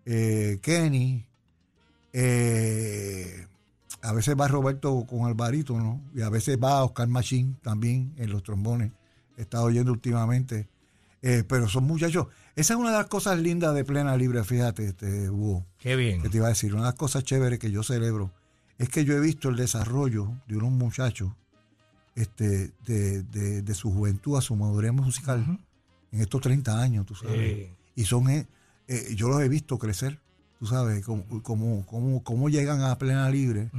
[0.05, 1.25] eh, Kenny.
[2.13, 3.47] eh,
[4.03, 8.31] a veces va Roberto con el barítono y a veces va Oscar Machín también en
[8.31, 8.93] los trombones.
[9.37, 10.69] He estado oyendo últimamente.
[11.23, 12.27] Eh, pero son muchachos.
[12.55, 16.23] Esa es una de las cosas lindas de Plena Libre, fíjate, este, Hugo Qué bien.
[16.23, 18.31] que te iba a decir, una de las cosas chéveres que yo celebro
[18.79, 21.33] es que yo he visto el desarrollo de unos muchachos
[22.15, 25.59] este, de, de- de su juventud a su madurez musical
[26.13, 27.69] en estos 30 años, tú sabes.
[27.95, 28.47] Y son, eh,
[28.89, 30.21] eh, yo los he visto crecer,
[30.59, 33.71] tú sabes, cómo, cómo, cómo- cómo llegan a plena libre.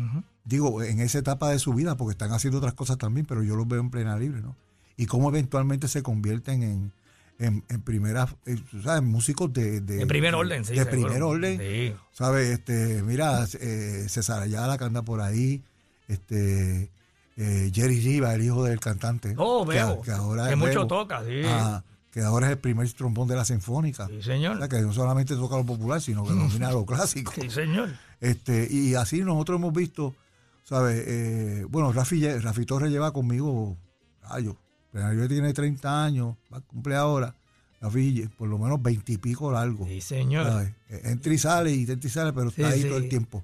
[0.46, 3.56] Digo, en esa etapa de su vida, porque están haciendo otras cosas también, pero yo
[3.56, 4.56] los veo en plena libre, ¿no?
[4.96, 6.92] Y cómo eventualmente se convierten en,
[7.40, 10.74] en, en primera, eh, sabes, músicos de, de, En primer orden, sí.
[10.74, 11.02] de seguro.
[11.08, 11.60] primer orden.
[11.60, 11.94] Sí.
[12.14, 12.48] ¿Sabes?
[12.50, 15.62] Este, mira, eh, César Ayala que anda por ahí,
[16.08, 16.90] este,
[17.36, 19.36] eh, Jerry Riva, el hijo del cantante.
[19.38, 20.02] Oh, que, veo.
[20.02, 21.42] que ahora Que es mucho toca, sí.
[21.46, 24.08] Ah, que ahora es el primer trombón de la Sinfónica.
[24.08, 24.58] Sí, O señor.
[24.58, 27.32] sea, que no solamente toca lo popular, sino que domina lo clásico.
[27.40, 27.90] Sí, señor.
[28.22, 30.16] Este, y así nosotros hemos visto,
[30.64, 31.04] ¿sabes?
[31.06, 33.78] Eh, bueno, Rafi, Rafi Torres lleva conmigo,
[34.24, 34.56] años.
[34.94, 37.36] Yo tiene 30 años, va a cumplir ahora.
[37.80, 39.86] Rafi, por lo menos 20 y pico largo.
[39.86, 40.48] Sí, señor.
[40.48, 40.70] ¿sabes?
[40.90, 42.88] Eh, Entra y sale y entra y sale, pero está Sí, ahí sí.
[42.88, 43.44] todo el tiempo.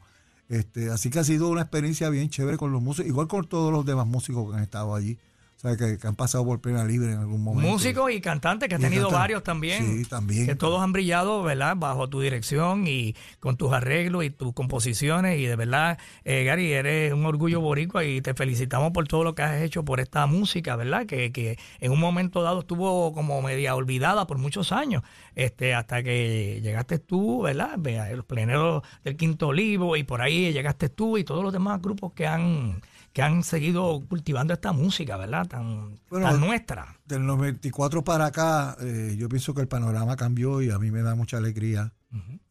[0.49, 3.71] Este, así que ha sido una experiencia bien chévere con los músicos, igual con todos
[3.71, 5.17] los demás músicos que han estado allí,
[5.63, 7.71] Que, que han pasado por plena libre en algún momento.
[7.71, 9.19] Músicos y cantantes que has tenido cantantes.
[9.19, 10.03] varios también.
[10.03, 10.45] Sí, también.
[10.45, 11.77] Que todos han brillado, ¿verdad?
[11.77, 15.39] Bajo tu dirección y con tus arreglos y tus composiciones.
[15.39, 19.35] Y de verdad, eh, Gary, eres un orgullo boricua y te felicitamos por todo lo
[19.35, 21.05] que has hecho por esta música, ¿verdad?
[21.05, 25.03] Que, que en un momento dado estuvo como media olvidada por muchos años,
[25.35, 27.77] este hasta que llegaste tú, ¿verdad?
[28.13, 32.11] Los pleneros del Quinto Olivo y por ahí llegaste tú y todos los demás grupos
[32.13, 32.81] que han
[33.13, 35.45] que han seguido cultivando esta música, ¿verdad?
[35.53, 36.97] Tan, Bueno, tan nuestra.
[37.05, 41.01] Del 94 para acá, eh, yo pienso que el panorama cambió y a mí me
[41.03, 41.93] da mucha alegría.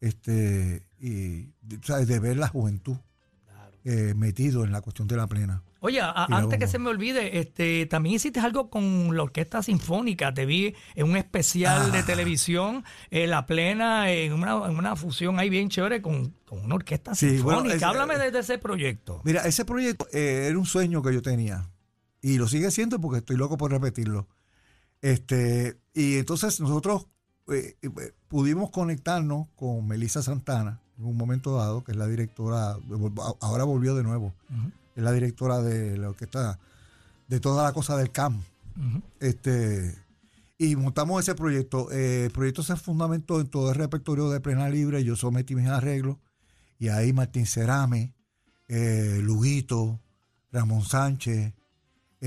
[0.01, 1.49] este Y,
[1.83, 2.07] ¿sabes?
[2.07, 2.95] De ver la juventud
[3.85, 5.61] eh, metido en la cuestión de la plena.
[5.81, 10.33] Oye, a- antes que se me olvide, este, también hiciste algo con la Orquesta Sinfónica.
[10.33, 12.05] Te vi en un especial de Ah.
[12.05, 16.75] televisión, en La Plena, en una, en una fusión ahí bien chévere con, con una
[16.75, 17.59] orquesta Sí, sinfónica.
[17.63, 19.19] bueno, es- Háblame de, de ese proyecto.
[19.25, 21.69] Mira, ese proyecto eh, era un sueño que yo tenía
[22.23, 24.27] y lo sigue siendo porque estoy loco por repetirlo.
[25.01, 27.07] Este, y entonces nosotros
[27.51, 32.77] eh, eh, pudimos conectarnos con Melissa Santana en un momento dado, que es la directora,
[33.41, 34.33] ahora volvió de nuevo,
[34.95, 36.59] es la directora de la orquesta,
[37.27, 38.41] de toda la cosa del CAM.
[39.19, 39.93] Este,
[40.57, 41.91] y montamos ese proyecto.
[41.91, 45.03] Eh, el proyecto se fundamentó en todo el repertorio de Plena Libre.
[45.03, 46.17] Yo sometí mis arreglos.
[46.79, 48.13] Y ahí Martín Cerame,
[48.67, 49.99] eh, Luguito,
[50.51, 51.53] Ramón Sánchez,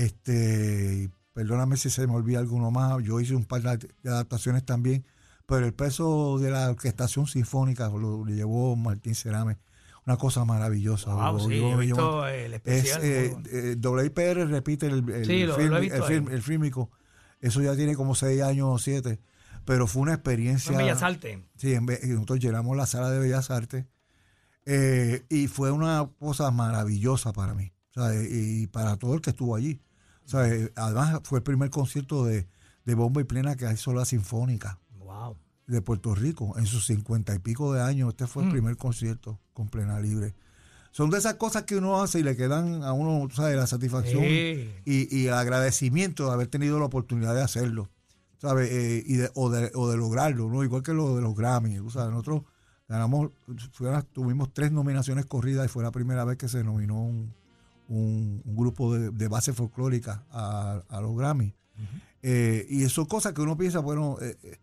[0.05, 3.01] este, perdóname si se me olvida alguno más.
[3.03, 5.05] Yo hice un par de adaptaciones también.
[5.45, 9.57] Pero el peso de la orquestación sinfónica lo, llevó Martín Cerame.
[10.05, 11.13] Una cosa maravillosa.
[11.13, 13.01] Wow, Lo- sí, yo- he yo- visto el es, especial.
[13.03, 13.49] eh, muy bueno.
[13.51, 16.91] eh, WIPR repite el, el, Sí, lo- lo film- el, film- el fílmico.
[17.41, 19.19] Eso ya tiene como seis años o siete.
[19.65, 20.71] pero fue una experiencia.
[20.71, 21.39] En Bellas Artes.
[21.57, 23.85] Sí, en Be- nosotros llenamos la sala de Bellas Artes
[24.65, 28.29] eh, y fue una cosa maravillosa para mí ¿sabes?
[28.31, 29.81] y para todo el que estuvo allí.
[30.27, 30.71] ¿Sabes?
[30.75, 32.47] Además, fue el primer concierto de,
[32.85, 35.35] de bomba y plena que hizo la Sinfónica Wow.
[35.65, 38.09] de Puerto Rico en sus cincuenta y pico de años.
[38.09, 38.51] Este fue el Mm.
[38.51, 40.35] primer concierto con plena libre.
[40.91, 43.55] Son de esas cosas que uno hace y le quedan a uno, ¿sabes?
[43.55, 44.23] La satisfacción
[44.85, 47.89] y, y el agradecimiento de haber tenido la oportunidad de hacerlo,
[48.39, 48.69] ¿sabes?
[48.71, 50.63] Eh, y de, o, de, o de lograrlo, ¿no?
[50.63, 52.09] Igual que lo de los Grammy, ¿sabes?
[52.11, 52.43] Nosotros
[52.87, 53.31] ganamos,
[54.13, 57.33] tuvimos tres nominaciones corridas y fue la primera vez que se nominó un,
[57.87, 61.53] un- un grupo de, de base folclórica a, a los Grammy.
[62.23, 64.57] Eh, y eso es cosas que uno piensa, bueno, eh, eh,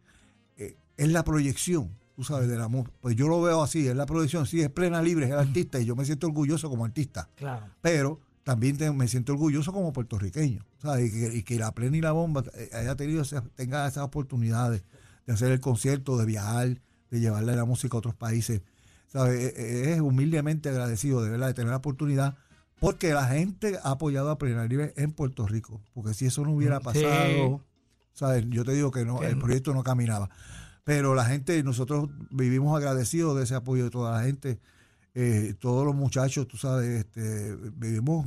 [0.59, 2.91] eh, es la proyección, tú sabes, del amor.
[3.01, 5.81] Pues yo lo veo así, es la proyección, sí, es plena libre, es el artista
[5.81, 7.66] y yo me siento orgulloso como artista Claro.
[7.81, 11.09] pero también te- me siento orgulloso como puertorriqueño, ¿sabes?
[11.09, 14.83] Y que, y que la plena y la bomba haya tenido esa- tenga esas oportunidades
[15.27, 18.61] de hacer el concierto, de viajar, de llevarle la música a otros países,
[19.07, 19.41] ¿sabes?
[19.41, 22.37] Eh, eh, Es humildemente agradecido de verdad de tener la oportunidad
[22.85, 26.53] porque la gente ha apoyado a Plena Libre en Puerto Rico, porque si eso no
[26.53, 26.85] hubiera Sí.
[26.85, 27.61] pasado,
[28.12, 28.45] ¿sabes?
[28.49, 30.28] Yo te digo que no, el proyecto no caminaba.
[30.85, 34.59] Pero la gente, nosotros vivimos agradecidos de ese apoyo de toda la gente
[35.16, 38.26] eh, todos los muchachos, tú sabes, este, vivimos,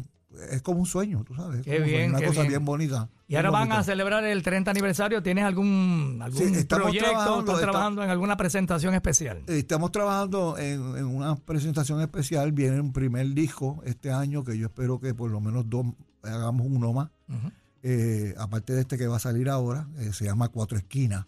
[0.51, 1.60] es como un sueño, tú sabes.
[1.60, 2.49] es Qué bien, Una qué cosa bien.
[2.53, 3.10] bien, bonita.
[3.30, 5.21] Y ahora van a celebrar el 30 aniversario.
[5.21, 7.09] ¿Tienes algún, algún Sí, estamos proyecto?
[7.09, 9.43] trabajando, ¿Estás está- trabajando en alguna presentación especial?
[9.47, 14.67] Estamos trabajando en, en una presentación especial, viene un primer disco este año que yo
[14.67, 15.88] espero que por lo menos dos,
[16.23, 17.09] hagamos uno más.
[17.84, 21.25] Eh, aparte de este que va a salir ahora, eh, se llama Cuatro Esquinas.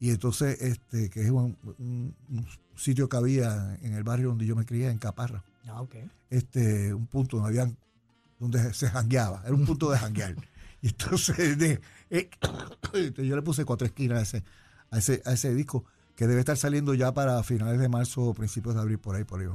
[0.00, 2.46] Y entonces, este, que es un, un- un
[2.76, 5.42] sitio que había en el barrio donde yo me crié, en Caparra.
[5.66, 5.94] Ah, ok.
[6.28, 7.76] este, un punto donde habían,
[8.38, 10.34] donde se jangueaba, era un punto de janguear.
[10.84, 11.80] Y entonces de-
[12.10, 12.28] eh,
[13.16, 14.44] yo le puse cuatro esquinas a ese,
[14.90, 18.34] a ese, a ese disco, que debe estar saliendo ya para finales de marzo o
[18.34, 19.46] principios de abril, por ahí, por ahí.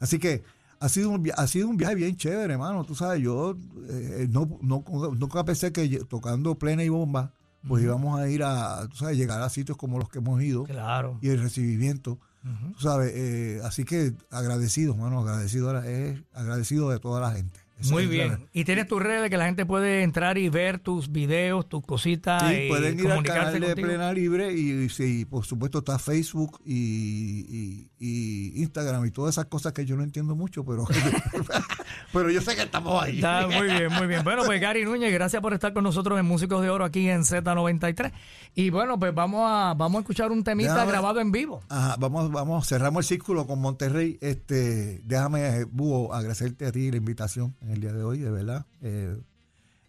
[0.00, 0.42] Así que
[0.80, 2.84] ha sido un, ha sido un viaje bien chévere, hermano.
[2.84, 3.54] Tú sabes, yo
[3.90, 4.82] eh, no, no,
[5.16, 7.32] nunca pensé que tocando plena y bomba,
[7.68, 10.64] pues íbamos a ir a, tú sabes, llegar a sitios como los que hemos ido
[10.64, 11.18] Claro.
[11.22, 12.18] y el recibimiento.
[12.44, 12.72] Ujú.
[12.74, 17.60] Tú sabes, eh, así que agradecido, mano, agradecido, eh, agradecido de toda la gente.
[17.80, 18.48] Esa Muy la- bien.
[18.52, 22.42] Y tienes tus redes que la gente puede entrar y ver tus videos, tus cositas.
[22.48, 23.88] Sí, y pueden ir al canal de contigo.
[23.88, 29.72] Plena Libre y, y por supuesto está Facebook y, y- Instagram y todas esas cosas
[29.72, 30.84] que yo no entiendo mucho, pero,
[32.12, 33.16] pero yo sé que estamos ahí.
[33.16, 34.22] Está muy bien, muy bien.
[34.24, 37.22] Bueno, pues Gary Núñez, gracias por estar con nosotros en Músicos de Oro aquí en
[37.22, 38.12] Z93.
[38.54, 41.62] Y bueno, pues vamos a, vamos a escuchar un temita Déjame- grabado en vivo.
[41.68, 44.18] Ajá, vamos, vamos, cerramos el círculo con Monterrey.
[44.20, 48.30] Este, déjame, eh, Búho, agradecerte a ti la invitación en el día de hoy, de
[48.30, 48.66] verdad.
[48.82, 49.16] Eh,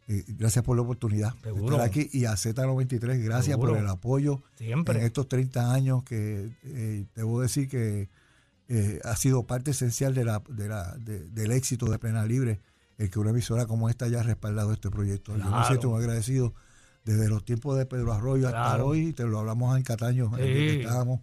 [0.07, 1.61] eh, gracias por la oportunidad Seguro.
[1.65, 2.09] de estar aquí.
[2.13, 3.73] Y a Z93, gracias Seguro.
[3.73, 4.99] por el apoyo Siempre.
[4.99, 8.09] en estos 30 años que eh, debo decir que
[8.67, 12.61] eh, ha sido parte esencial de la, de la, de- del éxito de Plena Libre,
[12.97, 15.34] el que una emisora como esta haya respaldado este proyecto.
[15.34, 15.67] Yo me Claro.
[15.67, 16.53] siento muy agradecido
[17.03, 18.88] desde los tiempos de Pedro Arroyo hasta Claro.
[18.88, 20.80] hoy, te lo hablamos en Cataño, en donde Sí.
[20.82, 21.21] estábamos.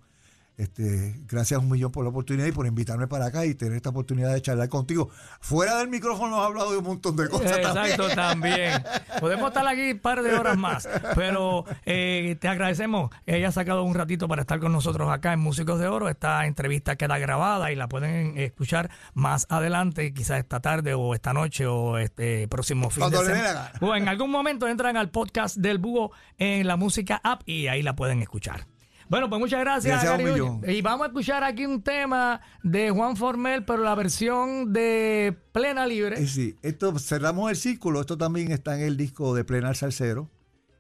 [0.57, 3.89] Este, gracias un millón por la oportunidad y por invitarme para acá y tener esta
[3.89, 5.09] oportunidad de charlar contigo.
[5.41, 8.73] Fuera del micrófono has hablado de un montón de cosas Exacto, también.
[8.73, 8.85] también.
[9.21, 13.83] Podemos estar aquí un par de horas más, pero eh, te agradecemos que hayas sacado
[13.83, 16.09] un ratito para estar con nosotros acá en Músicos de Oro.
[16.09, 21.33] Esta entrevista queda grabada y la pueden escuchar más adelante, quizás esta tarde o esta
[21.33, 23.73] noche o este próximo fin Cuando de semana.
[23.81, 27.83] O en algún momento entran al podcast del Búho en la música app y ahí
[27.83, 28.72] la pueden escuchar.
[29.13, 30.27] Bueno, pues muchas gracias, Gracias,
[30.63, 30.75] Gary.
[30.75, 35.87] Y vamos a escuchar aquí un tema de Juan Formel, pero la versión de Plena
[35.87, 36.19] Libre.
[36.19, 38.01] Eh, Sí, esto cerramos el círculo.
[38.01, 40.31] Esto también está en el disco de Plenar Salcero.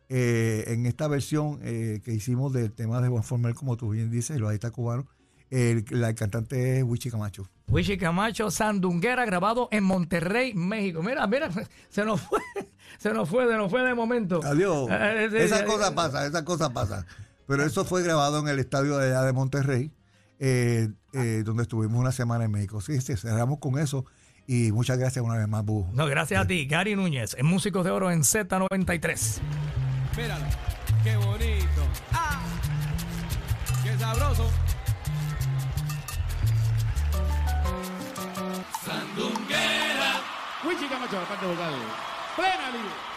[0.08, 4.10] eh, en esta versión eh, que hicimos del tema de Juan Formel, como tú bien
[4.10, 5.06] dices, el bajista cubano.
[5.50, 7.50] El, la cantante es Wichi Camacho.
[7.68, 11.02] Wichi Camacho Sandunguera, grabado en Monterrey, México.
[11.02, 11.50] Mira, mira,
[11.90, 12.40] se nos fue,
[12.98, 14.40] se nos fue, se nos fue de momento.
[14.42, 14.88] Adiós.
[14.90, 17.04] Eh, eh, Esas cosas pasan, esas cosas pasan.
[17.52, 19.92] Pero eso fue grabado en el estadio de allá de Monterrey,
[20.38, 22.80] eh, eh, donde estuvimos una semana en México.
[22.80, 24.06] Sí, sí, cerramos con eso.
[24.46, 25.86] Y muchas gracias una vez más, Bu.
[25.92, 29.40] No, gracias a ti, Gary Núñez, en Músicos de Oro en Z93.
[30.16, 30.46] Míralo,
[31.04, 31.82] qué bonito.
[32.14, 32.40] ¡Ah!
[33.84, 34.50] ¡Qué sabroso!
[38.82, 40.22] Sandunguera.
[40.66, 41.74] Wichi Camacho, la parte vocal.
[42.34, 43.11] Plena libre.